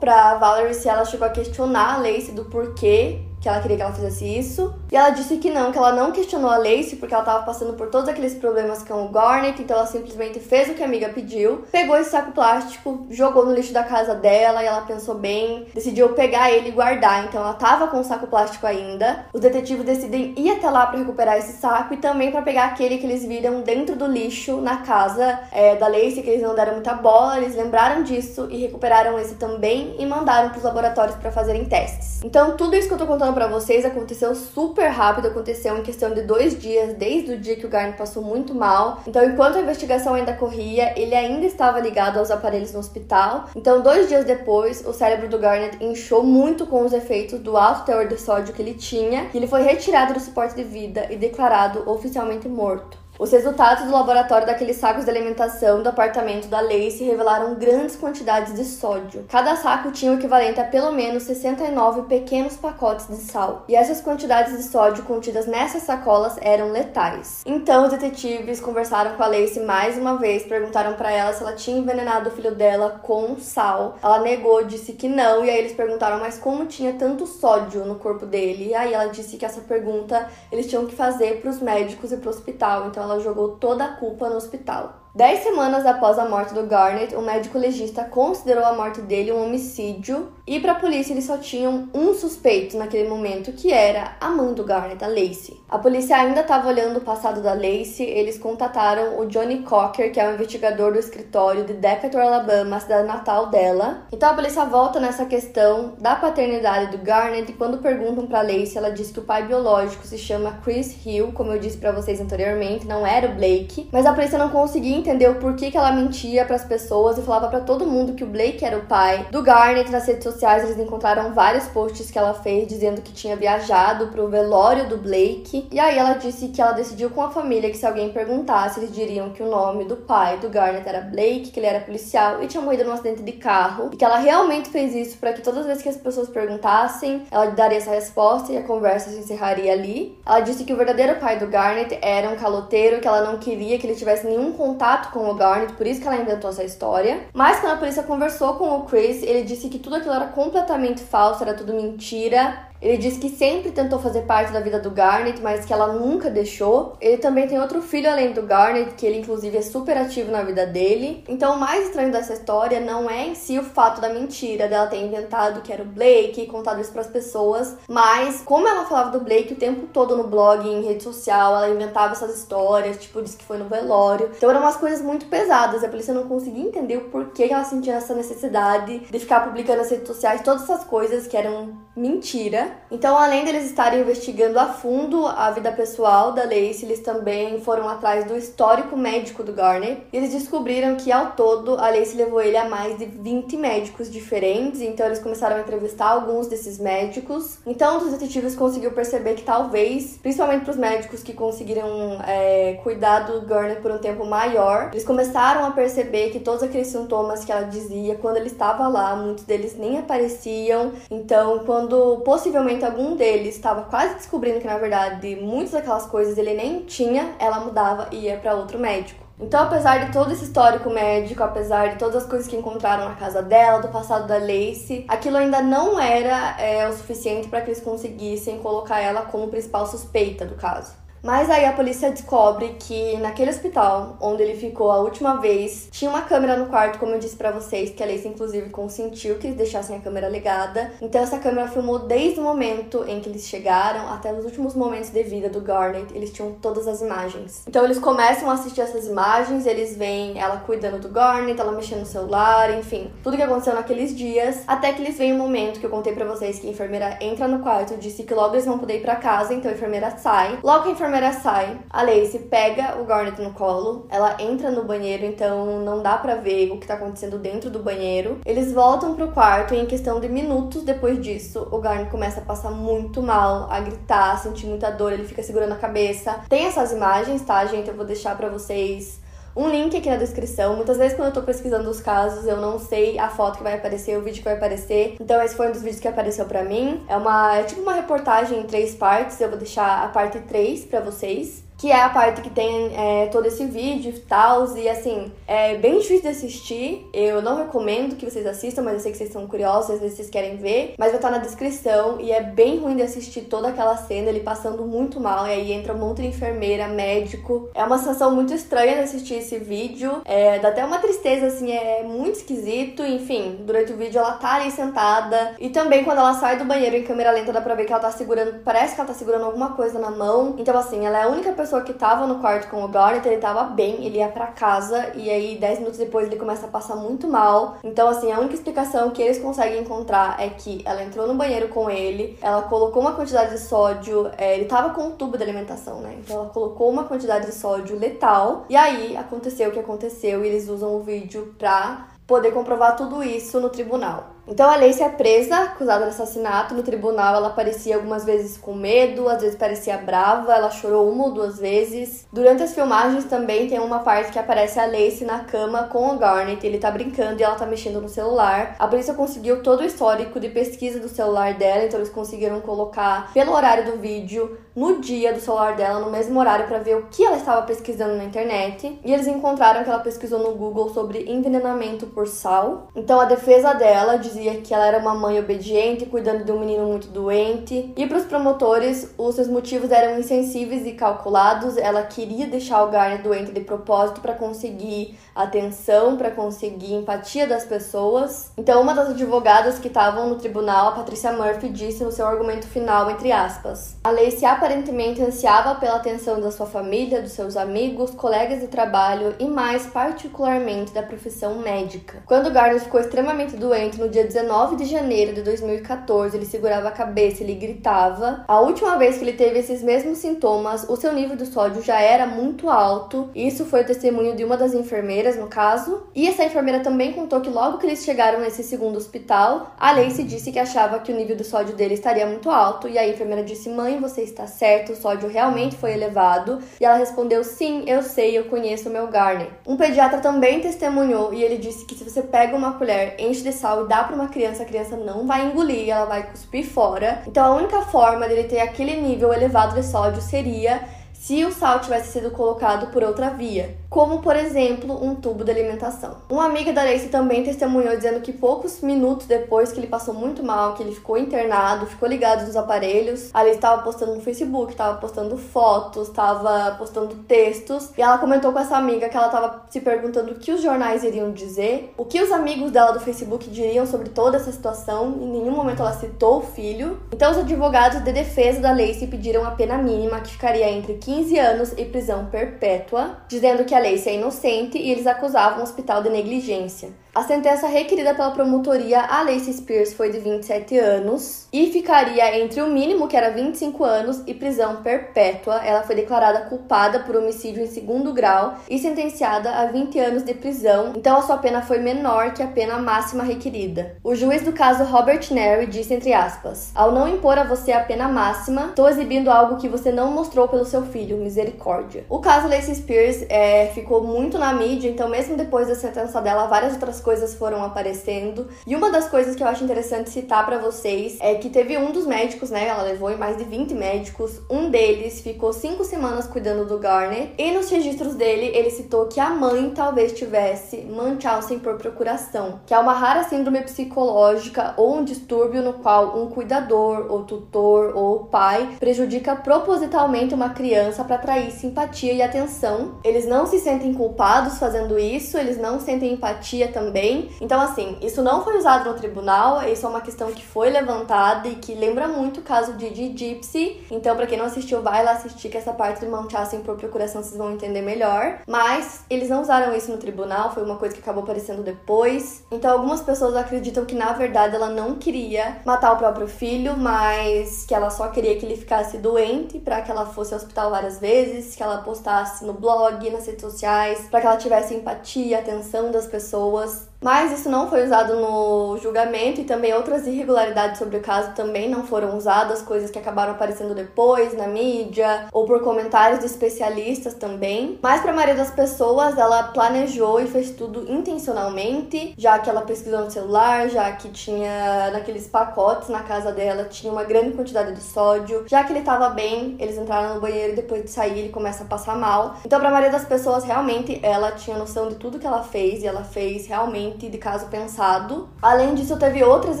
pra 0.00 0.36
Valerie 0.36 0.74
se 0.74 0.88
ela 0.88 1.04
chegou 1.04 1.26
a 1.26 1.30
questionar 1.30 1.94
a 1.94 1.98
Lacey 1.98 2.32
do 2.32 2.44
porquê 2.46 3.20
que 3.42 3.48
ela 3.48 3.60
queria 3.60 3.76
que 3.76 3.82
ela 3.82 3.92
fizesse 3.92 4.24
isso. 4.24 4.72
E 4.90 4.96
ela 4.96 5.10
disse 5.10 5.36
que 5.38 5.50
não, 5.50 5.72
que 5.72 5.78
ela 5.78 5.92
não 5.92 6.12
questionou 6.12 6.48
a 6.48 6.56
Lacey 6.56 6.96
porque 6.96 7.12
ela 7.12 7.24
tava 7.24 7.44
passando 7.44 7.72
por 7.72 7.88
todos 7.88 8.08
aqueles 8.08 8.34
problemas 8.34 8.82
com 8.84 9.04
o 9.04 9.08
Garnet, 9.08 9.60
então 9.60 9.76
ela 9.76 9.86
simplesmente 9.86 10.38
fez 10.38 10.70
o 10.70 10.74
que 10.74 10.82
a 10.82 10.86
amiga 10.86 11.08
pediu, 11.08 11.64
pegou 11.72 11.96
esse 11.96 12.10
saco 12.10 12.30
plástico, 12.30 13.06
jogou 13.10 13.44
no 13.44 13.52
lixo 13.52 13.72
da 13.72 13.82
casa 13.82 14.14
dela 14.14 14.62
e 14.62 14.66
ela 14.66 14.82
pensou 14.82 15.16
bem, 15.16 15.66
decidiu 15.74 16.10
pegar 16.10 16.52
ele 16.52 16.68
e 16.68 16.72
guardar. 16.72 17.24
Então 17.24 17.40
ela 17.40 17.54
tava 17.54 17.88
com 17.88 17.98
o 17.98 18.04
saco 18.04 18.28
plástico 18.28 18.64
ainda. 18.64 19.26
Os 19.32 19.40
detetives 19.40 19.84
decidem 19.84 20.34
ir 20.36 20.50
até 20.52 20.70
lá 20.70 20.86
para 20.86 21.00
recuperar 21.00 21.36
esse 21.36 21.54
saco 21.54 21.94
e 21.94 21.96
também 21.96 22.30
para 22.30 22.42
pegar 22.42 22.66
aquele 22.66 22.98
que 22.98 23.06
eles 23.06 23.24
viram 23.24 23.62
dentro 23.62 23.96
do 23.96 24.06
lixo 24.06 24.60
na 24.60 24.78
casa 24.78 25.40
é, 25.50 25.74
da 25.74 25.88
Lacey, 25.88 26.22
que 26.22 26.30
eles 26.30 26.42
não 26.42 26.54
deram 26.54 26.74
muita 26.74 26.94
bola, 26.94 27.38
eles 27.38 27.56
lembraram 27.56 28.04
disso 28.04 28.46
e 28.50 28.58
recuperaram 28.58 29.18
esse 29.18 29.34
também 29.34 29.96
e 29.98 30.06
mandaram 30.06 30.50
para 30.50 30.58
os 30.58 30.64
laboratórios 30.64 31.16
para 31.16 31.32
fazerem 31.32 31.64
testes. 31.64 32.20
Então 32.22 32.56
tudo 32.56 32.76
isso 32.76 32.86
que 32.86 32.94
eu 32.94 32.98
tô 32.98 33.06
contando 33.06 33.31
falando 33.32 33.34
para 33.34 33.46
vocês 33.46 33.84
aconteceu 33.84 34.34
super 34.34 34.88
rápido, 34.88 35.28
aconteceu 35.28 35.76
em 35.76 35.82
questão 35.82 36.12
de 36.12 36.22
dois 36.22 36.58
dias, 36.58 36.94
desde 36.94 37.32
o 37.32 37.38
dia 37.38 37.56
que 37.56 37.66
o 37.66 37.68
Garnet 37.68 37.96
passou 37.96 38.22
muito 38.22 38.54
mal. 38.54 39.00
Então, 39.06 39.24
enquanto 39.24 39.56
a 39.56 39.60
investigação 39.60 40.14
ainda 40.14 40.32
corria, 40.34 40.92
ele 40.98 41.14
ainda 41.14 41.46
estava 41.46 41.80
ligado 41.80 42.18
aos 42.18 42.30
aparelhos 42.30 42.72
no 42.72 42.78
hospital. 42.78 43.48
Então, 43.56 43.80
dois 43.80 44.08
dias 44.08 44.24
depois, 44.24 44.84
o 44.86 44.92
cérebro 44.92 45.28
do 45.28 45.38
Garnet 45.38 45.82
inchou 45.82 46.22
muito 46.22 46.66
com 46.66 46.84
os 46.84 46.92
efeitos 46.92 47.40
do 47.40 47.56
alto 47.56 47.84
teor 47.84 48.06
de 48.06 48.20
sódio 48.20 48.54
que 48.54 48.62
ele 48.62 48.74
tinha, 48.74 49.28
e 49.32 49.36
ele 49.36 49.46
foi 49.46 49.62
retirado 49.62 50.14
do 50.14 50.20
suporte 50.20 50.54
de 50.54 50.64
vida 50.64 51.06
e 51.10 51.16
declarado 51.16 51.88
oficialmente 51.90 52.48
morto. 52.48 53.01
Os 53.22 53.30
resultados 53.30 53.84
do 53.84 53.92
laboratório 53.92 54.44
daqueles 54.44 54.78
sacos 54.78 55.04
de 55.04 55.10
alimentação 55.10 55.80
do 55.80 55.88
apartamento 55.88 56.48
da 56.48 56.60
Lacey 56.60 57.06
revelaram 57.06 57.54
grandes 57.54 57.94
quantidades 57.94 58.52
de 58.52 58.64
sódio. 58.64 59.24
Cada 59.28 59.54
saco 59.54 59.92
tinha 59.92 60.10
o 60.10 60.16
equivalente 60.16 60.58
a 60.58 60.64
pelo 60.64 60.90
menos 60.90 61.22
69 61.22 62.02
pequenos 62.08 62.56
pacotes 62.56 63.06
de 63.06 63.14
sal, 63.18 63.64
e 63.68 63.76
essas 63.76 64.00
quantidades 64.00 64.56
de 64.56 64.64
sódio 64.64 65.04
contidas 65.04 65.46
nessas 65.46 65.84
sacolas 65.84 66.36
eram 66.40 66.72
letais. 66.72 67.44
Então, 67.46 67.84
os 67.84 67.92
detetives 67.92 68.60
conversaram 68.60 69.14
com 69.14 69.22
a 69.22 69.28
Lacey 69.28 69.64
mais 69.64 69.96
uma 69.96 70.18
vez, 70.18 70.42
perguntaram 70.42 70.94
para 70.94 71.12
ela 71.12 71.32
se 71.32 71.44
ela 71.44 71.52
tinha 71.52 71.78
envenenado 71.78 72.28
o 72.28 72.32
filho 72.32 72.56
dela 72.56 72.98
com 73.04 73.36
sal. 73.38 73.98
Ela 74.02 74.18
negou, 74.18 74.64
disse 74.64 74.94
que 74.94 75.08
não, 75.08 75.44
e 75.44 75.48
aí 75.48 75.58
eles 75.58 75.74
perguntaram, 75.74 76.18
mas 76.18 76.38
como 76.38 76.66
tinha 76.66 76.94
tanto 76.94 77.24
sódio 77.28 77.84
no 77.84 77.94
corpo 77.94 78.26
dele? 78.26 78.70
E 78.70 78.74
aí 78.74 78.92
ela 78.92 79.06
disse 79.06 79.36
que 79.36 79.46
essa 79.46 79.60
pergunta 79.60 80.28
eles 80.50 80.66
tinham 80.66 80.86
que 80.86 80.96
fazer 80.96 81.40
para 81.40 81.50
os 81.50 81.60
médicos 81.60 82.10
e 82.10 82.16
para 82.16 82.26
o 82.26 82.30
hospital, 82.30 82.88
então 82.88 83.00
ela 83.00 83.11
ela 83.12 83.20
jogou 83.20 83.56
toda 83.56 83.84
a 83.84 83.96
culpa 83.96 84.28
no 84.28 84.36
hospital. 84.36 85.01
Dez 85.14 85.40
semanas 85.40 85.84
após 85.84 86.18
a 86.18 86.24
morte 86.26 86.54
do 86.54 86.62
Garnet, 86.62 87.14
o 87.14 87.20
médico 87.20 87.58
legista 87.58 88.02
considerou 88.02 88.64
a 88.64 88.72
morte 88.72 89.02
dele 89.02 89.30
um 89.30 89.44
homicídio 89.44 90.32
e 90.46 90.58
para 90.58 90.72
a 90.72 90.76
polícia 90.76 91.12
eles 91.12 91.26
só 91.26 91.36
tinham 91.36 91.90
um 91.92 92.14
suspeito 92.14 92.78
naquele 92.78 93.06
momento, 93.06 93.52
que 93.52 93.70
era 93.70 94.16
a 94.18 94.30
mãe 94.30 94.54
do 94.54 94.64
Garnet, 94.64 95.04
a 95.04 95.06
Lacey. 95.06 95.60
A 95.68 95.78
polícia 95.78 96.16
ainda 96.16 96.40
estava 96.40 96.66
olhando 96.66 96.96
o 96.96 97.02
passado 97.02 97.42
da 97.42 97.52
Lacey, 97.52 98.06
eles 98.06 98.38
contataram 98.38 99.18
o 99.20 99.26
Johnny 99.26 99.58
Cocker, 99.58 100.10
que 100.10 100.18
é 100.18 100.26
o 100.26 100.32
investigador 100.32 100.92
do 100.92 100.98
escritório 100.98 101.64
de 101.64 101.74
Decatur, 101.74 102.22
Alabama, 102.22 102.76
a 102.76 102.80
cidade 102.80 103.06
natal 103.06 103.48
dela. 103.48 104.06
Então 104.10 104.30
a 104.30 104.34
polícia 104.34 104.64
volta 104.64 104.98
nessa 104.98 105.26
questão 105.26 105.92
da 106.00 106.16
paternidade 106.16 106.90
do 106.96 107.04
Garnet 107.04 107.50
e 107.50 107.54
quando 107.54 107.82
perguntam 107.82 108.26
para 108.26 108.40
Lacey, 108.40 108.78
ela 108.78 108.90
diz 108.90 109.10
que 109.10 109.20
o 109.20 109.24
pai 109.24 109.42
biológico 109.42 110.06
se 110.06 110.16
chama 110.16 110.58
Chris 110.64 111.04
Hill, 111.04 111.32
como 111.32 111.52
eu 111.52 111.58
disse 111.58 111.76
para 111.76 111.92
vocês 111.92 112.18
anteriormente, 112.18 112.86
não 112.86 113.06
era 113.06 113.28
o 113.28 113.34
Blake, 113.34 113.90
mas 113.92 114.06
a 114.06 114.14
polícia 114.14 114.38
não 114.38 114.48
conseguia 114.48 115.01
entender 115.02 115.28
o 115.28 115.34
porquê 115.34 115.70
que 115.70 115.76
ela 115.76 115.92
mentia 115.92 116.44
para 116.44 116.56
as 116.56 116.64
pessoas 116.64 117.18
e 117.18 117.22
falava 117.22 117.48
para 117.48 117.60
todo 117.60 117.86
mundo 117.86 118.14
que 118.14 118.24
o 118.24 118.26
Blake 118.26 118.64
era 118.64 118.78
o 118.78 118.86
pai. 118.86 119.26
Do 119.30 119.42
Garnet 119.42 119.90
nas 119.90 120.06
redes 120.06 120.24
sociais 120.24 120.64
eles 120.64 120.78
encontraram 120.78 121.34
vários 121.34 121.66
posts 121.66 122.10
que 122.10 122.18
ela 122.18 122.32
fez 122.32 122.68
dizendo 122.68 123.02
que 123.02 123.12
tinha 123.12 123.36
viajado 123.36 124.06
pro 124.08 124.28
velório 124.28 124.88
do 124.88 124.96
Blake. 124.96 125.68
E 125.70 125.80
aí 125.80 125.98
ela 125.98 126.14
disse 126.14 126.48
que 126.48 126.62
ela 126.62 126.72
decidiu 126.72 127.10
com 127.10 127.22
a 127.22 127.30
família 127.30 127.70
que 127.70 127.76
se 127.76 127.84
alguém 127.84 128.10
perguntasse, 128.10 128.78
eles 128.78 128.94
diriam 128.94 129.30
que 129.30 129.42
o 129.42 129.50
nome 129.50 129.84
do 129.84 129.96
pai 129.96 130.38
do 130.38 130.48
Garnet 130.48 130.88
era 130.88 131.00
Blake, 131.00 131.50
que 131.50 131.58
ele 131.58 131.66
era 131.66 131.80
policial 131.80 132.42
e 132.42 132.46
tinha 132.46 132.62
morrido 132.62 132.84
num 132.84 132.92
acidente 132.92 133.22
de 133.22 133.32
carro. 133.32 133.90
E 133.92 133.96
que 133.96 134.04
ela 134.04 134.18
realmente 134.18 134.70
fez 134.70 134.94
isso 134.94 135.18
para 135.18 135.32
que 135.32 135.42
todas 135.42 135.60
as 135.60 135.66
vezes 135.66 135.82
que 135.82 135.88
as 135.88 135.96
pessoas 135.96 136.28
perguntassem, 136.28 137.24
ela 137.30 137.46
daria 137.46 137.78
essa 137.78 137.90
resposta 137.90 138.52
e 138.52 138.56
a 138.56 138.62
conversa 138.62 139.10
se 139.10 139.18
encerraria 139.18 139.72
ali. 139.72 140.18
Ela 140.24 140.40
disse 140.40 140.64
que 140.64 140.72
o 140.72 140.76
verdadeiro 140.76 141.18
pai 141.18 141.38
do 141.38 141.48
Garnet 141.48 141.98
era 142.00 142.28
um 142.28 142.36
caloteiro, 142.36 143.00
que 143.00 143.08
ela 143.08 143.22
não 143.22 143.38
queria 143.38 143.78
que 143.78 143.86
ele 143.86 143.96
tivesse 143.96 144.26
nenhum 144.26 144.52
contato 144.52 144.91
contato 144.92 145.10
com 145.10 145.30
o 145.30 145.34
Garnet, 145.34 145.72
por 145.74 145.86
isso 145.86 146.00
que 146.00 146.06
ela 146.06 146.20
inventou 146.20 146.50
essa 146.50 146.64
história. 146.64 147.22
Mas 147.32 147.60
quando 147.60 147.72
a 147.72 147.76
polícia 147.76 148.02
conversou 148.02 148.54
com 148.54 148.76
o 148.76 148.84
Chris, 148.84 149.22
ele 149.22 149.42
disse 149.42 149.68
que 149.68 149.78
tudo 149.78 149.96
aquilo 149.96 150.14
era 150.14 150.26
completamente 150.26 151.00
falso, 151.00 151.42
era 151.42 151.54
tudo 151.54 151.72
mentira. 151.72 152.71
Ele 152.82 152.96
diz 152.96 153.16
que 153.16 153.28
sempre 153.28 153.70
tentou 153.70 154.00
fazer 154.00 154.22
parte 154.22 154.52
da 154.52 154.58
vida 154.58 154.80
do 154.80 154.90
Garnet, 154.90 155.40
mas 155.40 155.64
que 155.64 155.72
ela 155.72 155.92
nunca 155.92 156.28
deixou. 156.28 156.96
Ele 157.00 157.16
também 157.16 157.46
tem 157.46 157.60
outro 157.60 157.80
filho 157.80 158.10
além 158.10 158.32
do 158.32 158.42
Garnet, 158.42 158.94
que 158.94 159.06
ele 159.06 159.20
inclusive 159.20 159.56
é 159.56 159.62
super 159.62 159.96
ativo 159.96 160.32
na 160.32 160.42
vida 160.42 160.66
dele. 160.66 161.22
Então 161.28 161.54
o 161.54 161.60
mais 161.60 161.86
estranho 161.86 162.10
dessa 162.10 162.32
história 162.32 162.80
não 162.80 163.08
é 163.08 163.28
em 163.28 163.34
si 163.36 163.56
o 163.58 163.62
fato 163.62 164.00
da 164.00 164.08
mentira, 164.08 164.66
dela 164.66 164.88
ter 164.88 165.00
inventado 165.00 165.62
que 165.62 165.72
era 165.72 165.82
o 165.82 165.86
Blake 165.86 166.42
e 166.42 166.46
contado 166.46 166.80
isso 166.80 166.90
para 166.90 167.02
as 167.02 167.06
pessoas, 167.06 167.76
mas 167.88 168.42
como 168.44 168.66
ela 168.66 168.84
falava 168.84 169.10
do 169.10 169.24
Blake 169.24 169.52
o 169.52 169.56
tempo 169.56 169.86
todo 169.92 170.16
no 170.16 170.24
blog, 170.24 170.68
em 170.68 170.82
rede 170.82 171.04
social, 171.04 171.54
ela 171.56 171.70
inventava 171.70 172.12
essas 172.12 172.36
histórias, 172.36 172.96
tipo, 172.96 173.22
disse 173.22 173.36
que 173.36 173.44
foi 173.44 173.58
no 173.58 173.66
velório. 173.66 174.30
Então 174.36 174.50
eram 174.50 174.60
umas 174.60 174.76
coisas 174.76 175.00
muito 175.00 175.26
pesadas. 175.26 175.84
A 175.84 175.88
polícia 175.88 176.12
não 176.12 176.26
conseguia 176.26 176.64
entender 176.64 176.96
o 176.96 177.10
porquê 177.10 177.44
ela 177.44 177.64
sentia 177.64 177.94
essa 177.94 178.14
necessidade 178.14 178.98
de 178.98 179.18
ficar 179.18 179.40
publicando 179.40 179.78
nas 179.78 179.90
redes 179.90 180.08
sociais 180.08 180.42
todas 180.42 180.62
essas 180.62 180.84
coisas 180.84 181.26
que 181.26 181.36
eram 181.36 181.78
mentira. 181.94 182.71
Então, 182.90 183.16
além 183.16 183.44
deles 183.44 183.64
estarem 183.64 184.00
investigando 184.00 184.58
a 184.58 184.66
fundo 184.66 185.26
a 185.26 185.50
vida 185.50 185.72
pessoal 185.72 186.32
da 186.32 186.42
Lacey, 186.42 186.84
eles 186.84 187.00
também 187.00 187.60
foram 187.60 187.88
atrás 187.88 188.24
do 188.26 188.36
histórico 188.36 188.96
médico 188.96 189.42
do 189.42 189.52
Garner. 189.52 189.98
E 190.12 190.16
eles 190.16 190.32
descobriram 190.32 190.96
que, 190.96 191.10
ao 191.10 191.32
todo, 191.32 191.74
a 191.78 191.88
Lacey 191.90 192.16
levou 192.16 192.40
ele 192.40 192.56
a 192.56 192.68
mais 192.68 192.98
de 192.98 193.06
20 193.06 193.56
médicos 193.56 194.10
diferentes. 194.10 194.80
Então, 194.80 195.06
eles 195.06 195.18
começaram 195.18 195.56
a 195.56 195.60
entrevistar 195.60 196.08
alguns 196.08 196.46
desses 196.46 196.78
médicos. 196.78 197.58
Então, 197.66 197.98
os 197.98 198.10
detetives 198.10 198.54
conseguiram 198.54 198.92
perceber 198.92 199.34
que 199.34 199.42
talvez, 199.42 200.18
principalmente 200.20 200.64
para 200.64 200.72
os 200.72 200.76
médicos 200.76 201.22
que 201.22 201.32
conseguiram 201.32 202.20
é, 202.26 202.78
cuidar 202.82 203.20
do 203.20 203.42
Garner 203.42 203.80
por 203.80 203.90
um 203.90 203.98
tempo 203.98 204.24
maior, 204.24 204.90
eles 204.92 205.04
começaram 205.04 205.64
a 205.64 205.70
perceber 205.70 206.30
que 206.30 206.40
todos 206.40 206.62
aqueles 206.62 206.88
sintomas 206.88 207.44
que 207.44 207.52
ela 207.52 207.62
dizia 207.62 208.16
quando 208.16 208.36
ele 208.36 208.46
estava 208.46 208.88
lá, 208.88 209.14
muitos 209.16 209.44
deles 209.44 209.76
nem 209.76 209.98
apareciam. 209.98 210.92
Então, 211.10 211.60
quando 211.60 212.18
possivelmente 212.18 212.61
algum 212.84 213.16
deles 213.16 213.54
estava 213.54 213.82
quase 213.82 214.14
descobrindo 214.14 214.60
que 214.60 214.66
na 214.66 214.78
verdade 214.78 215.36
muitas 215.36 215.72
daquelas 215.72 216.06
coisas 216.06 216.36
ele 216.38 216.54
nem 216.54 216.80
tinha, 216.80 217.34
ela 217.38 217.60
mudava 217.60 218.08
e 218.10 218.24
ia 218.24 218.36
para 218.36 218.54
outro 218.54 218.78
médico. 218.78 219.22
Então, 219.40 219.60
apesar 219.60 220.06
de 220.06 220.12
todo 220.12 220.32
esse 220.32 220.44
histórico 220.44 220.88
médico, 220.88 221.42
apesar 221.42 221.90
de 221.90 221.98
todas 221.98 222.22
as 222.22 222.28
coisas 222.28 222.46
que 222.46 222.56
encontraram 222.56 223.08
na 223.08 223.16
casa 223.16 223.42
dela, 223.42 223.80
do 223.80 223.88
passado 223.88 224.28
da 224.28 224.38
Lacey, 224.38 225.04
aquilo 225.08 225.36
ainda 225.36 225.60
não 225.60 225.98
era 225.98 226.60
é, 226.60 226.88
o 226.88 226.92
suficiente 226.92 227.48
para 227.48 227.60
que 227.60 227.70
eles 227.70 227.80
conseguissem 227.80 228.58
colocar 228.58 229.00
ela 229.00 229.22
como 229.22 229.48
principal 229.48 229.86
suspeita 229.86 230.46
do 230.46 230.54
caso. 230.54 231.01
Mas 231.22 231.48
aí 231.48 231.64
a 231.64 231.72
polícia 231.72 232.10
descobre 232.10 232.74
que 232.80 233.16
naquele 233.18 233.50
hospital 233.50 234.16
onde 234.20 234.42
ele 234.42 234.56
ficou 234.56 234.90
a 234.90 234.98
última 234.98 235.36
vez, 235.36 235.88
tinha 235.92 236.10
uma 236.10 236.22
câmera 236.22 236.56
no 236.56 236.66
quarto, 236.66 236.98
como 236.98 237.12
eu 237.12 237.20
disse 237.20 237.36
para 237.36 237.52
vocês, 237.52 237.90
que 237.90 238.02
a 238.02 238.06
Lacey 238.06 238.28
inclusive 238.28 238.70
consentiu 238.70 239.36
que 239.36 239.46
eles 239.46 239.56
deixassem 239.56 239.96
a 239.96 240.00
câmera 240.00 240.28
ligada. 240.28 240.90
Então 241.00 241.22
essa 241.22 241.38
câmera 241.38 241.68
filmou 241.68 242.00
desde 242.00 242.40
o 242.40 242.42
momento 242.42 243.04
em 243.06 243.20
que 243.20 243.28
eles 243.28 243.46
chegaram 243.46 244.12
até 244.12 244.32
os 244.32 244.44
últimos 244.44 244.74
momentos 244.74 245.10
de 245.10 245.22
vida 245.22 245.48
do 245.48 245.60
Garnet. 245.60 246.12
Eles 246.12 246.32
tinham 246.32 246.54
todas 246.54 246.88
as 246.88 247.00
imagens. 247.00 247.62
Então 247.68 247.84
eles 247.84 248.00
começam 248.00 248.50
a 248.50 248.54
assistir 248.54 248.80
essas 248.80 249.06
imagens, 249.06 249.64
eles 249.64 249.96
veem 249.96 250.40
ela 250.40 250.56
cuidando 250.56 250.98
do 250.98 251.08
Garnet, 251.08 251.60
ela 251.60 251.70
mexendo 251.70 252.00
no 252.00 252.06
celular, 252.06 252.76
enfim, 252.76 253.12
tudo 253.22 253.36
que 253.36 253.42
aconteceu 253.44 253.74
naqueles 253.74 254.16
dias, 254.16 254.64
até 254.66 254.92
que 254.92 255.00
eles 255.00 255.16
veem 255.16 255.32
o 255.32 255.36
um 255.36 255.38
momento 255.38 255.78
que 255.78 255.86
eu 255.86 255.90
contei 255.90 256.12
para 256.12 256.24
vocês 256.24 256.58
que 256.58 256.66
a 256.66 256.70
enfermeira 256.70 257.16
entra 257.20 257.46
no 257.46 257.60
quarto, 257.60 257.96
disse 257.96 258.24
que 258.24 258.34
logo 258.34 258.56
eles 258.56 258.66
vão 258.66 258.76
poder 258.76 258.96
ir 258.96 259.02
para 259.02 259.14
casa, 259.14 259.54
então 259.54 259.70
a 259.70 259.74
enfermeira 259.74 260.10
sai. 260.18 260.58
Logo 260.64 260.88
a 260.88 260.90
enfermeira 260.90 261.11
enfermeira 261.12 261.32
sai, 261.32 261.78
a 261.90 262.02
Lacey 262.02 262.40
pega 262.40 262.98
o 262.98 263.04
Garnet 263.04 263.40
no 263.42 263.52
colo, 263.52 264.06
ela 264.08 264.36
entra 264.40 264.70
no 264.70 264.84
banheiro, 264.84 265.26
então 265.26 265.80
não 265.80 266.02
dá 266.02 266.16
para 266.16 266.36
ver 266.36 266.70
o 266.70 266.78
que 266.78 266.86
tá 266.86 266.94
acontecendo 266.94 267.38
dentro 267.38 267.68
do 267.68 267.80
banheiro. 267.80 268.40
Eles 268.46 268.72
voltam 268.72 269.14
pro 269.14 269.30
quarto 269.30 269.74
e 269.74 269.78
em 269.78 269.84
questão 269.84 270.20
de 270.20 270.28
minutos 270.28 270.84
depois 270.84 271.20
disso, 271.20 271.68
o 271.70 271.78
Garnet 271.78 272.10
começa 272.10 272.40
a 272.40 272.44
passar 272.44 272.70
muito 272.70 273.22
mal, 273.22 273.70
a 273.70 273.78
gritar, 273.80 274.32
a 274.32 274.36
sentir 274.38 274.66
muita 274.66 274.90
dor, 274.90 275.12
ele 275.12 275.24
fica 275.24 275.42
segurando 275.42 275.72
a 275.72 275.76
cabeça. 275.76 276.40
Tem 276.48 276.64
essas 276.64 276.92
imagens, 276.92 277.42
tá, 277.42 277.62
gente? 277.66 277.88
Eu 277.88 277.96
vou 277.96 278.06
deixar 278.06 278.34
para 278.34 278.48
vocês 278.48 279.20
um 279.54 279.68
link 279.68 279.96
aqui 279.96 280.08
na 280.08 280.16
descrição. 280.16 280.76
Muitas 280.76 280.96
vezes 280.96 281.16
quando 281.16 281.28
eu 281.28 281.34
tô 281.34 281.42
pesquisando 281.42 281.88
os 281.88 282.00
casos, 282.00 282.46
eu 282.46 282.56
não 282.56 282.78
sei 282.78 283.18
a 283.18 283.28
foto 283.28 283.58
que 283.58 283.62
vai 283.62 283.74
aparecer, 283.74 284.16
o 284.16 284.22
vídeo 284.22 284.38
que 284.38 284.44
vai 284.44 284.54
aparecer. 284.54 285.16
Então 285.20 285.42
esse 285.42 285.54
foi 285.54 285.68
um 285.68 285.72
dos 285.72 285.82
vídeos 285.82 286.00
que 286.00 286.08
apareceu 286.08 286.44
pra 286.46 286.64
mim. 286.64 287.02
É 287.08 287.16
uma 287.16 287.56
é 287.56 287.62
tipo 287.64 287.80
uma 287.80 287.94
reportagem 287.94 288.60
em 288.60 288.64
três 288.64 288.94
partes. 288.94 289.40
Eu 289.40 289.48
vou 289.48 289.58
deixar 289.58 290.04
a 290.04 290.08
parte 290.08 290.38
3 290.40 290.84
pra 290.86 291.00
vocês 291.00 291.62
que 291.82 291.90
é 291.90 292.00
a 292.00 292.10
parte 292.10 292.42
que 292.42 292.50
tem 292.50 292.92
é, 292.96 293.26
todo 293.26 293.44
esse 293.46 293.64
vídeo 293.64 294.12
e 294.14 294.20
tal. 294.20 294.72
E 294.76 294.88
assim, 294.88 295.32
é 295.48 295.74
bem 295.74 295.98
difícil 295.98 296.22
de 296.22 296.28
assistir. 296.28 297.10
Eu 297.12 297.42
não 297.42 297.56
recomendo 297.56 298.14
que 298.14 298.24
vocês 298.24 298.46
assistam, 298.46 298.82
mas 298.82 298.94
eu 298.94 299.00
sei 299.00 299.10
que 299.10 299.18
vocês 299.18 299.30
estão 299.30 299.48
curiosos, 299.48 299.90
às 299.90 300.00
vezes 300.00 300.14
vocês 300.16 300.30
querem 300.30 300.58
ver. 300.58 300.94
Mas 300.96 301.08
vai 301.08 301.16
estar 301.16 301.28
na 301.28 301.38
descrição. 301.38 302.20
E 302.20 302.30
é 302.30 302.40
bem 302.40 302.78
ruim 302.78 302.94
de 302.94 303.02
assistir 303.02 303.40
toda 303.40 303.66
aquela 303.66 303.96
cena, 303.96 304.28
ele 304.28 304.38
passando 304.38 304.84
muito 304.84 305.18
mal. 305.18 305.44
E 305.44 305.50
aí 305.50 305.72
entra 305.72 305.92
um 305.92 305.98
monte 305.98 306.22
de 306.22 306.28
enfermeira, 306.28 306.86
médico. 306.86 307.68
É 307.74 307.82
uma 307.82 307.98
sensação 307.98 308.32
muito 308.32 308.54
estranha 308.54 308.94
de 308.94 309.00
assistir 309.00 309.34
esse 309.34 309.58
vídeo. 309.58 310.22
É, 310.24 310.60
dá 310.60 310.68
até 310.68 310.84
uma 310.84 310.98
tristeza, 310.98 311.46
assim, 311.46 311.72
é 311.72 312.04
muito 312.04 312.36
esquisito. 312.36 313.02
Enfim, 313.02 313.56
durante 313.66 313.92
o 313.92 313.96
vídeo 313.96 314.20
ela 314.20 314.34
tá 314.34 314.54
ali 314.54 314.70
sentada. 314.70 315.56
E 315.58 315.68
também 315.68 316.04
quando 316.04 316.18
ela 316.18 316.34
sai 316.34 316.58
do 316.58 316.64
banheiro 316.64 316.94
em 316.94 317.02
câmera 317.02 317.32
lenta, 317.32 317.52
dá 317.52 317.60
pra 317.60 317.74
ver 317.74 317.86
que 317.86 317.92
ela 317.92 318.00
tá 318.00 318.12
segurando. 318.12 318.62
Parece 318.62 318.94
que 318.94 319.00
ela 319.00 319.08
tá 319.08 319.14
segurando 319.14 319.46
alguma 319.46 319.70
coisa 319.72 319.98
na 319.98 320.12
mão. 320.12 320.54
Então, 320.58 320.78
assim, 320.78 321.04
ela 321.04 321.18
é 321.18 321.22
a 321.24 321.28
única 321.28 321.50
pessoa 321.50 321.71
pessoa 321.72 321.82
que 321.82 321.94
tava 321.94 322.26
no 322.26 322.38
quarto 322.38 322.68
com 322.68 322.84
o 322.84 322.88
Garnet, 322.88 323.26
ele 323.26 323.38
tava 323.38 323.64
bem, 323.64 324.04
ele 324.04 324.18
ia 324.18 324.28
para 324.28 324.48
casa 324.48 325.12
e 325.14 325.30
aí 325.30 325.56
10 325.56 325.78
minutos 325.78 325.98
depois 325.98 326.26
ele 326.26 326.36
começa 326.36 326.66
a 326.66 326.68
passar 326.68 326.96
muito 326.96 327.26
mal. 327.26 327.78
Então, 327.82 328.08
assim, 328.08 328.30
a 328.30 328.38
única 328.38 328.54
explicação 328.54 329.10
que 329.10 329.22
eles 329.22 329.38
conseguem 329.38 329.80
encontrar 329.80 330.36
é 330.38 330.50
que 330.50 330.82
ela 330.84 331.02
entrou 331.02 331.26
no 331.26 331.34
banheiro 331.34 331.68
com 331.68 331.88
ele, 331.88 332.38
ela 332.42 332.62
colocou 332.62 333.00
uma 333.00 333.12
quantidade 333.12 333.52
de 333.52 333.58
sódio, 333.58 334.30
é, 334.36 334.54
ele 334.54 334.66
tava 334.66 334.90
com 334.90 335.04
um 335.04 335.10
tubo 335.12 335.38
de 335.38 335.42
alimentação, 335.42 336.00
né? 336.00 336.18
Então 336.18 336.36
ela 336.36 336.50
colocou 336.50 336.90
uma 336.90 337.04
quantidade 337.04 337.46
de 337.46 337.52
sódio 337.52 337.98
letal 337.98 338.66
e 338.68 338.76
aí 338.76 339.16
aconteceu 339.16 339.70
o 339.70 339.72
que 339.72 339.80
aconteceu 339.80 340.44
e 340.44 340.48
eles 340.48 340.68
usam 340.68 340.94
o 340.94 341.02
vídeo 341.02 341.54
pra 341.58 342.08
poder 342.26 342.52
comprovar 342.52 342.96
tudo 342.96 343.22
isso 343.22 343.58
no 343.60 343.70
tribunal. 343.70 344.31
Então 344.46 344.68
a 344.68 344.76
Lacey 344.76 345.04
é 345.04 345.08
presa, 345.08 345.56
acusada 345.56 346.04
de 346.04 346.10
assassinato. 346.10 346.74
No 346.74 346.82
tribunal 346.82 347.36
ela 347.36 347.48
aparecia 347.48 347.96
algumas 347.96 348.24
vezes 348.24 348.56
com 348.56 348.74
medo, 348.74 349.28
às 349.28 349.40
vezes 349.40 349.56
parecia 349.56 349.96
brava, 349.98 350.52
ela 350.52 350.70
chorou 350.70 351.10
uma 351.10 351.24
ou 351.24 351.30
duas 351.32 351.58
vezes. 351.58 352.26
Durante 352.32 352.62
as 352.62 352.74
filmagens 352.74 353.24
também 353.24 353.68
tem 353.68 353.78
uma 353.78 354.00
parte 354.00 354.32
que 354.32 354.38
aparece 354.38 354.80
a 354.80 354.86
Lacey 354.86 355.24
na 355.24 355.40
cama 355.40 355.84
com 355.84 356.08
o 356.08 356.18
Garnet, 356.18 356.66
ele 356.66 356.78
tá 356.78 356.90
brincando 356.90 357.40
e 357.40 357.44
ela 357.44 357.54
tá 357.54 357.66
mexendo 357.66 358.00
no 358.00 358.08
celular. 358.08 358.76
A 358.78 358.88
polícia 358.88 359.14
conseguiu 359.14 359.62
todo 359.62 359.80
o 359.80 359.84
histórico 359.84 360.40
de 360.40 360.48
pesquisa 360.48 360.98
do 360.98 361.08
celular 361.08 361.54
dela, 361.54 361.84
então 361.84 362.00
eles 362.00 362.10
conseguiram 362.10 362.60
colocar 362.60 363.32
pelo 363.32 363.52
horário 363.52 363.92
do 363.92 363.98
vídeo 363.98 364.58
no 364.74 365.00
dia 365.00 365.32
do 365.32 365.40
celular 365.40 365.76
dela, 365.76 366.00
no 366.00 366.10
mesmo 366.10 366.38
horário, 366.40 366.66
para 366.66 366.78
ver 366.78 366.96
o 366.96 367.06
que 367.10 367.24
ela 367.24 367.36
estava 367.36 367.62
pesquisando 367.62 368.16
na 368.16 368.24
internet. 368.24 368.98
E 369.04 369.12
eles 369.12 369.26
encontraram 369.26 369.84
que 369.84 369.90
ela 369.90 369.98
pesquisou 369.98 370.38
no 370.38 370.54
Google 370.54 370.88
sobre 370.90 371.30
envenenamento 371.30 372.06
por 372.06 372.26
sal. 372.26 372.88
Então 372.96 373.20
a 373.20 373.26
defesa 373.26 373.74
dela 373.74 374.16
dizia 374.32 374.60
que 374.60 374.72
ela 374.72 374.86
era 374.86 374.98
uma 374.98 375.14
mãe 375.14 375.38
obediente, 375.38 376.06
cuidando 376.06 376.44
de 376.44 376.52
um 376.52 376.58
menino 376.58 376.86
muito 376.86 377.08
doente. 377.08 377.92
E 377.96 378.06
para 378.06 378.18
os 378.18 378.24
promotores, 378.24 379.12
os 379.18 379.34
seus 379.34 379.48
motivos 379.48 379.90
eram 379.90 380.18
insensíveis 380.18 380.86
e 380.86 380.92
calculados. 380.92 381.76
Ela 381.76 382.02
queria 382.02 382.46
deixar 382.46 382.82
o 382.84 382.90
Garner 382.90 383.22
doente 383.22 383.52
de 383.52 383.60
propósito 383.60 384.20
para 384.20 384.34
conseguir 384.34 385.18
atenção, 385.34 386.16
para 386.16 386.30
conseguir 386.30 386.94
empatia 386.94 387.46
das 387.46 387.64
pessoas. 387.64 388.52
Então 388.56 388.80
uma 388.80 388.94
das 388.94 389.10
advogadas 389.10 389.78
que 389.78 389.88
estavam 389.88 390.28
no 390.28 390.36
tribunal, 390.36 390.88
a 390.88 390.92
Patricia 390.92 391.32
Murphy, 391.32 391.68
disse 391.68 392.04
no 392.04 392.12
seu 392.12 392.26
argumento 392.26 392.66
final, 392.66 393.10
entre 393.10 393.32
aspas, 393.32 393.96
a 394.02 394.12
se 394.30 394.46
aparentemente 394.46 395.22
ansiava 395.22 395.74
pela 395.76 395.96
atenção 395.96 396.40
da 396.40 396.50
sua 396.50 396.66
família, 396.66 397.20
dos 397.20 397.32
seus 397.32 397.56
amigos, 397.56 398.12
colegas 398.12 398.60
de 398.60 398.68
trabalho 398.68 399.34
e 399.38 399.46
mais 399.46 399.86
particularmente 399.86 400.92
da 400.92 401.02
profissão 401.02 401.56
médica. 401.56 402.22
Quando 402.26 402.50
Garner 402.50 402.80
ficou 402.80 403.00
extremamente 403.00 403.56
doente 403.56 403.98
no 403.98 404.08
dia 404.08 404.21
19 404.24 404.76
de 404.76 404.84
janeiro 404.84 405.32
de 405.32 405.42
2014, 405.42 406.36
ele 406.36 406.46
segurava 406.46 406.88
a 406.88 406.92
cabeça, 406.92 407.42
ele 407.42 407.54
gritava. 407.54 408.44
A 408.46 408.60
última 408.60 408.96
vez 408.96 409.18
que 409.18 409.24
ele 409.24 409.32
teve 409.32 409.58
esses 409.58 409.82
mesmos 409.82 410.18
sintomas, 410.18 410.86
o 410.88 410.96
seu 410.96 411.12
nível 411.12 411.36
de 411.36 411.46
sódio 411.46 411.82
já 411.82 412.00
era 412.00 412.26
muito 412.26 412.68
alto. 412.68 413.30
Isso 413.34 413.64
foi 413.64 413.82
o 413.82 413.86
testemunho 413.86 414.34
de 414.34 414.44
uma 414.44 414.56
das 414.56 414.74
enfermeiras, 414.74 415.36
no 415.36 415.46
caso. 415.46 416.02
E 416.14 416.28
essa 416.28 416.44
enfermeira 416.44 416.80
também 416.80 417.12
contou 417.12 417.40
que 417.40 417.50
logo 417.50 417.78
que 417.78 417.86
eles 417.86 418.04
chegaram 418.04 418.40
nesse 418.40 418.62
segundo 418.62 418.96
hospital, 418.96 419.74
a 419.78 419.92
Lacey 419.92 420.24
disse 420.24 420.52
que 420.52 420.58
achava 420.58 420.98
que 420.98 421.12
o 421.12 421.16
nível 421.16 421.36
de 421.36 421.44
sódio 421.44 421.74
dele 421.74 421.94
estaria 421.94 422.26
muito 422.26 422.50
alto. 422.50 422.88
E 422.88 422.98
a 422.98 423.08
enfermeira 423.08 423.42
disse: 423.42 423.68
Mãe, 423.68 424.00
você 424.00 424.22
está 424.22 424.46
certo, 424.46 424.92
o 424.92 424.96
sódio 424.96 425.28
realmente 425.28 425.76
foi 425.76 425.92
elevado. 425.92 426.58
E 426.80 426.84
ela 426.84 426.96
respondeu: 426.96 427.44
Sim, 427.44 427.84
eu 427.86 428.02
sei, 428.02 428.36
eu 428.36 428.44
conheço 428.44 428.88
o 428.88 428.92
meu 428.92 429.06
Garner. 429.08 429.48
Um 429.66 429.76
pediatra 429.76 430.18
também 430.20 430.60
testemunhou 430.60 431.32
e 431.32 431.42
ele 431.42 431.58
disse 431.58 431.84
que 431.84 431.94
se 431.94 432.04
você 432.04 432.22
pega 432.22 432.56
uma 432.56 432.74
colher, 432.74 433.16
enche 433.18 433.42
de 433.42 433.52
sal 433.52 433.84
e 433.84 433.88
dá 433.88 434.04
para 434.12 434.20
uma 434.20 434.28
criança, 434.28 434.62
a 434.62 434.66
criança 434.66 434.94
não 434.94 435.26
vai 435.26 435.46
engolir, 435.46 435.88
ela 435.88 436.04
vai 436.04 436.30
cuspir 436.30 436.66
fora. 436.66 437.22
Então 437.26 437.44
a 437.44 437.56
única 437.56 437.80
forma 437.82 438.28
dele 438.28 438.44
ter 438.44 438.60
aquele 438.60 439.00
nível 439.00 439.32
elevado 439.32 439.74
de 439.74 439.82
sódio 439.82 440.20
seria 440.20 440.82
se 441.22 441.44
o 441.44 441.52
sal 441.52 441.78
tivesse 441.78 442.14
sido 442.14 442.32
colocado 442.32 442.88
por 442.88 443.04
outra 443.04 443.30
via, 443.30 443.76
como 443.88 444.20
por 444.20 444.34
exemplo 444.34 444.92
um 445.04 445.14
tubo 445.14 445.44
de 445.44 445.52
alimentação. 445.52 446.16
Uma 446.28 446.46
amiga 446.46 446.72
da 446.72 446.82
Lacey 446.82 447.10
também 447.10 447.44
testemunhou 447.44 447.94
dizendo 447.94 448.20
que 448.20 448.32
poucos 448.32 448.80
minutos 448.80 449.28
depois 449.28 449.70
que 449.70 449.78
ele 449.78 449.86
passou 449.86 450.14
muito 450.14 450.42
mal, 450.42 450.74
que 450.74 450.82
ele 450.82 450.90
ficou 450.90 451.16
internado, 451.16 451.86
ficou 451.86 452.08
ligado 452.08 452.44
nos 452.44 452.56
aparelhos, 452.56 453.30
ali 453.32 453.50
estava 453.50 453.82
postando 453.82 454.16
no 454.16 454.20
Facebook, 454.20 454.72
estava 454.72 454.98
postando 454.98 455.36
fotos, 455.38 456.08
estava 456.08 456.74
postando 456.76 457.14
textos, 457.28 457.90
e 457.96 458.02
ela 458.02 458.18
comentou 458.18 458.52
com 458.52 458.58
essa 458.58 458.76
amiga 458.76 459.08
que 459.08 459.16
ela 459.16 459.26
estava 459.26 459.66
se 459.70 459.80
perguntando 459.80 460.32
o 460.32 460.34
que 460.40 460.50
os 460.50 460.60
jornais 460.60 461.04
iriam 461.04 461.30
dizer, 461.30 461.94
o 461.96 462.04
que 462.04 462.20
os 462.20 462.32
amigos 462.32 462.72
dela 462.72 462.90
do 462.90 462.98
Facebook 462.98 463.48
diriam 463.48 463.86
sobre 463.86 464.08
toda 464.08 464.38
essa 464.38 464.50
situação. 464.50 465.18
Em 465.20 465.30
nenhum 465.30 465.52
momento 465.52 465.82
ela 465.82 465.92
citou 465.92 466.38
o 466.38 466.42
filho. 466.42 466.98
Então 467.12 467.30
os 467.30 467.38
advogados 467.38 468.02
de 468.02 468.10
defesa 468.10 468.60
da 468.60 468.72
Lacey 468.72 469.06
pediram 469.06 469.46
a 469.46 469.52
pena 469.52 469.78
mínima 469.78 470.20
que 470.20 470.32
ficaria 470.32 470.68
entre 470.68 470.94
15 470.94 471.11
15 471.12 471.38
anos 471.38 471.72
e 471.76 471.84
prisão 471.84 472.30
perpétua, 472.30 473.18
dizendo 473.28 473.66
que 473.66 473.74
a 473.74 473.78
Lacey 473.78 474.14
é 474.14 474.16
inocente 474.16 474.78
e 474.78 474.90
eles 474.90 475.06
acusavam 475.06 475.60
o 475.60 475.62
hospital 475.62 476.02
de 476.02 476.08
negligência. 476.08 476.88
A 477.14 477.24
sentença 477.24 477.66
requerida 477.66 478.14
pela 478.14 478.30
promotoria 478.30 479.02
a 479.02 479.20
Lacey 479.20 479.52
Spears 479.52 479.92
foi 479.92 480.10
de 480.10 480.18
27 480.18 480.78
anos 480.78 481.46
e 481.52 481.70
ficaria 481.70 482.40
entre 482.40 482.62
o 482.62 482.68
mínimo, 482.68 483.06
que 483.06 483.14
era 483.14 483.30
25 483.30 483.84
anos, 483.84 484.22
e 484.26 484.32
prisão 484.32 484.76
perpétua. 484.76 485.56
Ela 485.56 485.82
foi 485.82 485.94
declarada 485.94 486.46
culpada 486.46 487.00
por 487.00 487.14
homicídio 487.14 487.62
em 487.62 487.66
segundo 487.66 488.14
grau 488.14 488.54
e 488.66 488.78
sentenciada 488.78 489.50
a 489.50 489.66
20 489.66 489.98
anos 489.98 490.22
de 490.22 490.32
prisão, 490.32 490.94
então 490.96 491.18
a 491.18 491.20
sua 491.20 491.36
pena 491.36 491.60
foi 491.60 491.80
menor 491.80 492.32
que 492.32 492.42
a 492.42 492.46
pena 492.46 492.78
máxima 492.78 493.22
requerida. 493.22 493.94
O 494.02 494.14
juiz 494.14 494.40
do 494.40 494.52
caso 494.52 494.84
Robert 494.84 495.26
Neri 495.30 495.66
disse 495.66 495.92
entre 495.92 496.14
aspas: 496.14 496.70
"Ao 496.74 496.92
não 496.92 497.06
impor 497.06 497.38
a 497.38 497.44
você 497.44 497.72
a 497.72 497.84
pena 497.84 498.08
máxima, 498.08 498.68
estou 498.68 498.88
exibindo 498.88 499.30
algo 499.30 499.58
que 499.58 499.68
você 499.68 499.92
não 499.92 500.10
mostrou 500.10 500.48
pelo 500.48 500.64
seu 500.64 500.80
filho, 500.86 501.18
misericórdia." 501.18 502.06
O 502.08 502.20
caso 502.20 502.48
Lacey 502.48 502.74
Spears 502.74 503.26
é, 503.28 503.66
ficou 503.74 504.02
muito 504.02 504.38
na 504.38 504.54
mídia, 504.54 504.88
então 504.88 505.10
mesmo 505.10 505.36
depois 505.36 505.68
da 505.68 505.74
sentença 505.74 506.18
dela, 506.18 506.46
várias 506.46 506.72
outras 506.72 507.01
coisas 507.02 507.34
foram 507.34 507.62
aparecendo. 507.64 508.48
E 508.66 508.74
uma 508.74 508.90
das 508.90 509.08
coisas 509.08 509.34
que 509.34 509.42
eu 509.42 509.46
acho 509.46 509.64
interessante 509.64 510.08
citar 510.08 510.46
para 510.46 510.58
vocês 510.58 511.18
é 511.20 511.34
que 511.34 511.50
teve 511.50 511.76
um 511.76 511.90
dos 511.90 512.06
médicos, 512.06 512.50
né? 512.50 512.66
Ela 512.66 512.82
levou 512.82 513.10
em 513.10 513.16
mais 513.16 513.36
de 513.36 513.44
20 513.44 513.74
médicos. 513.74 514.40
Um 514.48 514.70
deles 514.70 515.20
ficou 515.20 515.52
cinco 515.52 515.84
semanas 515.84 516.26
cuidando 516.26 516.64
do 516.64 516.78
Garner. 516.78 517.30
E 517.36 517.50
nos 517.50 517.68
registros 517.68 518.14
dele, 518.14 518.52
ele 518.54 518.70
citou 518.70 519.06
que 519.06 519.20
a 519.20 519.30
mãe 519.30 519.70
talvez 519.74 520.12
tivesse 520.12 520.76
Munchausen 520.78 521.58
por 521.58 521.76
procuração, 521.76 522.60
que 522.66 522.74
é 522.74 522.78
uma 522.78 522.92
rara 522.92 523.24
síndrome 523.24 523.62
psicológica 523.62 524.74
ou 524.76 524.96
um 524.96 525.04
distúrbio 525.04 525.62
no 525.62 525.74
qual 525.74 526.18
um 526.18 526.28
cuidador, 526.28 527.06
ou 527.10 527.24
tutor, 527.24 527.96
ou 527.96 528.24
pai 528.26 528.76
prejudica 528.78 529.34
propositalmente 529.34 530.34
uma 530.34 530.50
criança 530.50 531.04
para 531.04 531.16
atrair 531.16 531.50
simpatia 531.50 532.12
e 532.12 532.22
atenção. 532.22 532.98
Eles 533.04 533.26
não 533.26 533.46
se 533.46 533.58
sentem 533.58 533.92
culpados 533.94 534.58
fazendo 534.58 534.98
isso, 534.98 535.36
eles 535.36 535.58
não 535.58 535.80
sentem 535.80 536.12
empatia 536.12 536.68
também 536.68 536.91
também. 536.92 537.30
Então, 537.40 537.58
assim, 537.58 537.96
isso 538.02 538.22
não 538.22 538.44
foi 538.44 538.58
usado 538.58 538.90
no 538.90 538.96
tribunal, 538.96 539.66
isso 539.66 539.86
é 539.86 539.88
uma 539.88 540.02
questão 540.02 540.30
que 540.30 540.44
foi 540.44 540.68
levantada 540.68 541.48
e 541.48 541.54
que 541.54 541.74
lembra 541.74 542.06
muito 542.06 542.40
o 542.40 542.42
caso 542.42 542.74
de, 542.74 542.92
Gypsy. 542.92 543.86
Então, 543.90 544.14
para 544.14 544.26
quem 544.26 544.36
não 544.36 544.44
assistiu, 544.44 544.82
vai 544.82 545.02
lá 545.02 545.12
assistir 545.12 545.48
que 545.48 545.56
essa 545.56 545.72
parte 545.72 546.04
do 546.04 546.10
Munchausen 546.10 546.60
por 546.60 546.76
procuração 546.76 547.22
vocês 547.22 547.36
vão 547.36 547.52
entender 547.52 547.80
melhor. 547.80 548.40
Mas 548.46 549.04
eles 549.08 549.30
não 549.30 549.40
usaram 549.40 549.74
isso 549.74 549.90
no 549.90 549.96
tribunal, 549.96 550.52
foi 550.52 550.62
uma 550.62 550.76
coisa 550.76 550.94
que 550.94 551.00
acabou 551.00 551.22
aparecendo 551.22 551.62
depois. 551.62 552.44
Então, 552.50 552.70
algumas 552.70 553.00
pessoas 553.00 553.34
acreditam 553.34 553.86
que 553.86 553.94
na 553.94 554.12
verdade 554.12 554.54
ela 554.54 554.68
não 554.68 554.96
queria 554.96 555.56
matar 555.64 555.92
o 555.92 555.96
próprio 555.96 556.28
filho, 556.28 556.76
mas 556.76 557.64
que 557.64 557.74
ela 557.74 557.88
só 557.88 558.08
queria 558.08 558.36
que 558.36 558.44
ele 558.44 558.56
ficasse 558.56 558.98
doente 558.98 559.58
para 559.58 559.80
que 559.80 559.90
ela 559.90 560.06
fosse 560.06 560.34
ao 560.34 560.40
hospital 560.40 560.70
várias 560.70 560.98
vezes, 560.98 561.56
que 561.56 561.62
ela 561.62 561.78
postasse 561.78 562.44
no 562.44 562.52
blog, 562.52 563.08
nas 563.10 563.26
redes 563.26 563.40
sociais, 563.40 564.06
para 564.10 564.20
que 564.20 564.26
ela 564.26 564.36
tivesse 564.36 564.74
empatia, 564.74 565.38
atenção 565.38 565.90
das 565.90 566.06
pessoas 566.06 566.81
was 566.82 566.91
mas 567.02 567.32
isso 567.32 567.50
não 567.50 567.68
foi 567.68 567.84
usado 567.84 568.16
no 568.16 568.78
julgamento 568.78 569.40
e 569.40 569.44
também 569.44 569.74
outras 569.74 570.06
irregularidades 570.06 570.78
sobre 570.78 570.96
o 570.96 571.00
caso 571.00 571.32
também 571.34 571.68
não 571.68 571.84
foram 571.84 572.16
usadas, 572.16 572.62
coisas 572.62 572.90
que 572.90 572.98
acabaram 572.98 573.32
aparecendo 573.32 573.74
depois 573.74 574.34
na 574.36 574.46
mídia 574.46 575.26
ou 575.32 575.44
por 575.44 575.60
comentários 575.62 576.20
de 576.20 576.26
especialistas 576.26 577.14
também. 577.14 577.78
Mas 577.82 578.00
para 578.00 578.12
a 578.12 578.14
maioria 578.14 578.36
das 578.36 578.50
pessoas, 578.50 579.18
ela 579.18 579.44
planejou 579.44 580.20
e 580.20 580.26
fez 580.26 580.50
tudo 580.50 580.90
intencionalmente, 580.90 582.14
já 582.16 582.38
que 582.38 582.48
ela 582.48 582.62
pesquisou 582.62 583.00
no 583.00 583.10
celular, 583.10 583.68
já 583.68 583.90
que 583.92 584.08
tinha 584.10 584.90
naqueles 584.92 585.26
pacotes 585.26 585.88
na 585.88 586.00
casa 586.00 586.30
dela 586.30 586.64
tinha 586.64 586.92
uma 586.92 587.04
grande 587.04 587.32
quantidade 587.32 587.74
de 587.74 587.82
sódio, 587.82 588.44
já 588.46 588.62
que 588.64 588.72
ele 588.72 588.80
estava 588.80 589.08
bem, 589.08 589.56
eles 589.58 589.76
entraram 589.76 590.14
no 590.14 590.20
banheiro 590.20 590.52
e 590.52 590.56
depois 590.56 590.82
de 590.84 590.90
sair 590.90 591.18
ele 591.18 591.28
começa 591.30 591.64
a 591.64 591.66
passar 591.66 591.96
mal. 591.96 592.36
Então 592.44 592.60
para 592.60 592.68
a 592.68 592.72
maioria 592.72 592.92
das 592.92 593.04
pessoas 593.04 593.44
realmente 593.44 593.98
ela 594.02 594.32
tinha 594.32 594.56
noção 594.56 594.88
de 594.88 594.94
tudo 594.96 595.18
que 595.18 595.26
ela 595.26 595.42
fez 595.42 595.82
e 595.82 595.86
ela 595.86 596.04
fez 596.04 596.46
realmente 596.46 596.91
realmente 596.92 597.08
de 597.08 597.18
caso 597.18 597.46
pensado. 597.46 598.28
Além 598.40 598.74
disso, 598.74 598.96
teve 598.96 599.22
outras 599.24 599.60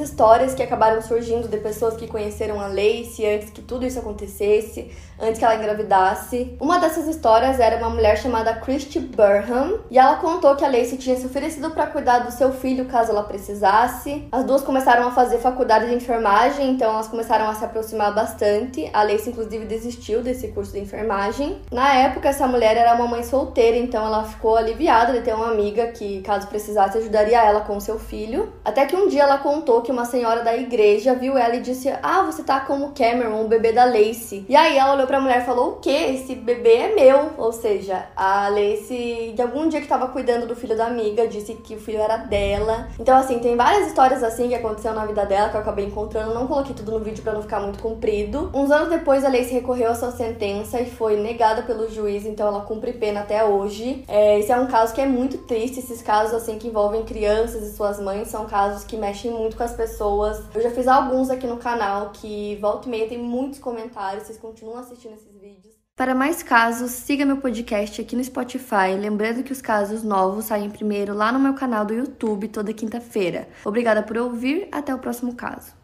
histórias 0.00 0.54
que 0.54 0.62
acabaram 0.62 1.00
surgindo 1.00 1.48
de 1.48 1.56
pessoas 1.58 1.96
que 1.96 2.06
conheceram 2.06 2.60
a 2.60 2.66
Lacey 2.66 3.26
antes 3.26 3.50
que 3.50 3.62
tudo 3.62 3.86
isso 3.86 3.98
acontecesse, 3.98 4.90
antes 5.20 5.38
que 5.38 5.44
ela 5.44 5.56
engravidasse. 5.56 6.56
Uma 6.60 6.78
dessas 6.78 7.06
histórias 7.06 7.58
era 7.58 7.76
uma 7.78 7.90
mulher 7.90 8.16
chamada 8.18 8.54
Christy 8.54 9.00
Burham, 9.00 9.80
e 9.90 9.98
ela 9.98 10.16
contou 10.16 10.54
que 10.56 10.64
a 10.64 10.68
Lacey 10.68 10.98
tinha 10.98 11.16
se 11.16 11.26
oferecido 11.26 11.70
para 11.70 11.86
cuidar 11.86 12.20
do 12.20 12.30
seu 12.30 12.52
filho 12.52 12.84
caso 12.86 13.10
ela 13.10 13.22
precisasse. 13.22 14.28
As 14.30 14.44
duas 14.44 14.62
começaram 14.62 15.06
a 15.08 15.10
fazer 15.10 15.38
faculdade 15.38 15.86
de 15.86 15.94
enfermagem, 15.94 16.70
então 16.70 16.92
elas 16.92 17.08
começaram 17.08 17.48
a 17.48 17.54
se 17.54 17.64
aproximar 17.64 18.14
bastante. 18.14 18.88
A 18.92 19.02
Lacey, 19.02 19.30
inclusive, 19.30 19.64
desistiu 19.64 20.22
desse 20.22 20.48
curso 20.48 20.72
de 20.72 20.80
enfermagem. 20.80 21.60
Na 21.70 21.94
época, 21.94 22.28
essa 22.28 22.46
mulher 22.46 22.76
era 22.76 22.94
uma 22.94 23.06
mãe 23.06 23.22
solteira, 23.22 23.76
então 23.76 24.04
ela 24.04 24.24
ficou 24.24 24.56
aliviada 24.56 25.12
de 25.12 25.20
ter 25.20 25.34
uma 25.34 25.50
amiga 25.50 25.86
que, 25.88 26.20
caso 26.22 26.46
precisasse, 26.48 26.98
ajudaria 26.98 27.21
ela 27.30 27.60
com 27.60 27.78
seu 27.78 27.98
filho. 27.98 28.52
Até 28.64 28.86
que 28.86 28.96
um 28.96 29.08
dia 29.08 29.22
ela 29.22 29.38
contou 29.38 29.82
que 29.82 29.92
uma 29.92 30.04
senhora 30.04 30.42
da 30.42 30.56
igreja 30.56 31.14
viu 31.14 31.36
ela 31.36 31.56
e 31.56 31.60
disse: 31.60 31.92
Ah, 32.02 32.22
você 32.22 32.42
tá 32.42 32.60
como 32.60 32.92
Cameron, 32.92 33.44
o 33.44 33.48
bebê 33.48 33.72
da 33.72 33.84
Lacey. 33.84 34.44
E 34.48 34.56
aí 34.56 34.76
ela 34.76 34.94
olhou 34.94 35.06
pra 35.06 35.20
mulher 35.20 35.42
e 35.42 35.44
falou: 35.44 35.70
O 35.70 35.76
quê? 35.76 35.90
Esse 35.90 36.34
bebê 36.34 36.74
é 36.74 36.94
meu. 36.94 37.30
Ou 37.38 37.52
seja, 37.52 38.06
a 38.16 38.48
Lacey, 38.48 39.32
de 39.34 39.42
algum 39.42 39.68
dia 39.68 39.80
que 39.80 39.86
tava 39.86 40.08
cuidando 40.08 40.46
do 40.46 40.56
filho 40.56 40.76
da 40.76 40.86
amiga, 40.86 41.28
disse 41.28 41.54
que 41.54 41.74
o 41.74 41.80
filho 41.80 42.00
era 42.00 42.16
dela. 42.16 42.88
Então, 42.98 43.16
assim, 43.16 43.38
tem 43.38 43.56
várias 43.56 43.86
histórias 43.88 44.22
assim 44.22 44.48
que 44.48 44.54
aconteceu 44.54 44.92
na 44.92 45.04
vida 45.06 45.24
dela 45.24 45.48
que 45.48 45.56
eu 45.56 45.60
acabei 45.60 45.84
encontrando. 45.84 46.34
Não 46.34 46.46
coloquei 46.46 46.74
tudo 46.74 46.92
no 46.92 47.00
vídeo 47.00 47.22
para 47.22 47.32
não 47.32 47.42
ficar 47.42 47.60
muito 47.60 47.78
comprido. 47.80 48.50
Uns 48.54 48.70
anos 48.70 48.88
depois, 48.88 49.24
a 49.24 49.28
Lacey 49.28 49.52
recorreu 49.52 49.90
à 49.90 49.94
sua 49.94 50.10
sentença 50.10 50.80
e 50.80 50.86
foi 50.86 51.16
negada 51.16 51.62
pelo 51.62 51.90
juiz, 51.90 52.24
então 52.26 52.46
ela 52.46 52.60
cumpre 52.60 52.92
pena 52.92 53.20
até 53.20 53.44
hoje. 53.44 54.04
É, 54.08 54.38
esse 54.38 54.50
é 54.50 54.56
um 54.56 54.66
caso 54.66 54.94
que 54.94 55.00
é 55.00 55.06
muito 55.06 55.38
triste. 55.38 55.78
Esses 55.78 56.02
casos, 56.02 56.34
assim, 56.34 56.58
que 56.58 56.68
envolvem 56.68 57.02
crianças 57.12 57.62
e 57.62 57.76
suas 57.76 58.00
mães, 58.00 58.28
são 58.28 58.46
casos 58.46 58.84
que 58.84 58.96
mexem 58.96 59.30
muito 59.30 59.56
com 59.56 59.62
as 59.62 59.74
pessoas. 59.74 60.42
Eu 60.54 60.62
já 60.62 60.70
fiz 60.70 60.88
alguns 60.88 61.28
aqui 61.28 61.46
no 61.46 61.58
canal 61.58 62.10
que 62.10 62.56
volta 62.56 62.88
e 62.88 62.90
meia 62.90 63.08
tem 63.08 63.18
muitos 63.18 63.58
comentários. 63.58 64.24
Vocês 64.24 64.38
continuam 64.38 64.78
assistindo 64.78 65.14
esses 65.14 65.38
vídeos. 65.38 65.74
Para 65.94 66.14
mais 66.14 66.42
casos, 66.42 66.90
siga 66.90 67.26
meu 67.26 67.36
podcast 67.36 68.00
aqui 68.00 68.16
no 68.16 68.24
Spotify. 68.24 68.96
Lembrando 68.98 69.42
que 69.42 69.52
os 69.52 69.60
casos 69.60 70.02
novos 70.02 70.46
saem 70.46 70.70
primeiro 70.70 71.14
lá 71.14 71.30
no 71.30 71.38
meu 71.38 71.52
canal 71.52 71.84
do 71.84 71.92
YouTube 71.92 72.48
toda 72.48 72.72
quinta-feira. 72.72 73.46
Obrigada 73.62 74.02
por 74.02 74.16
ouvir, 74.16 74.68
até 74.72 74.94
o 74.94 74.98
próximo 74.98 75.34
caso. 75.34 75.81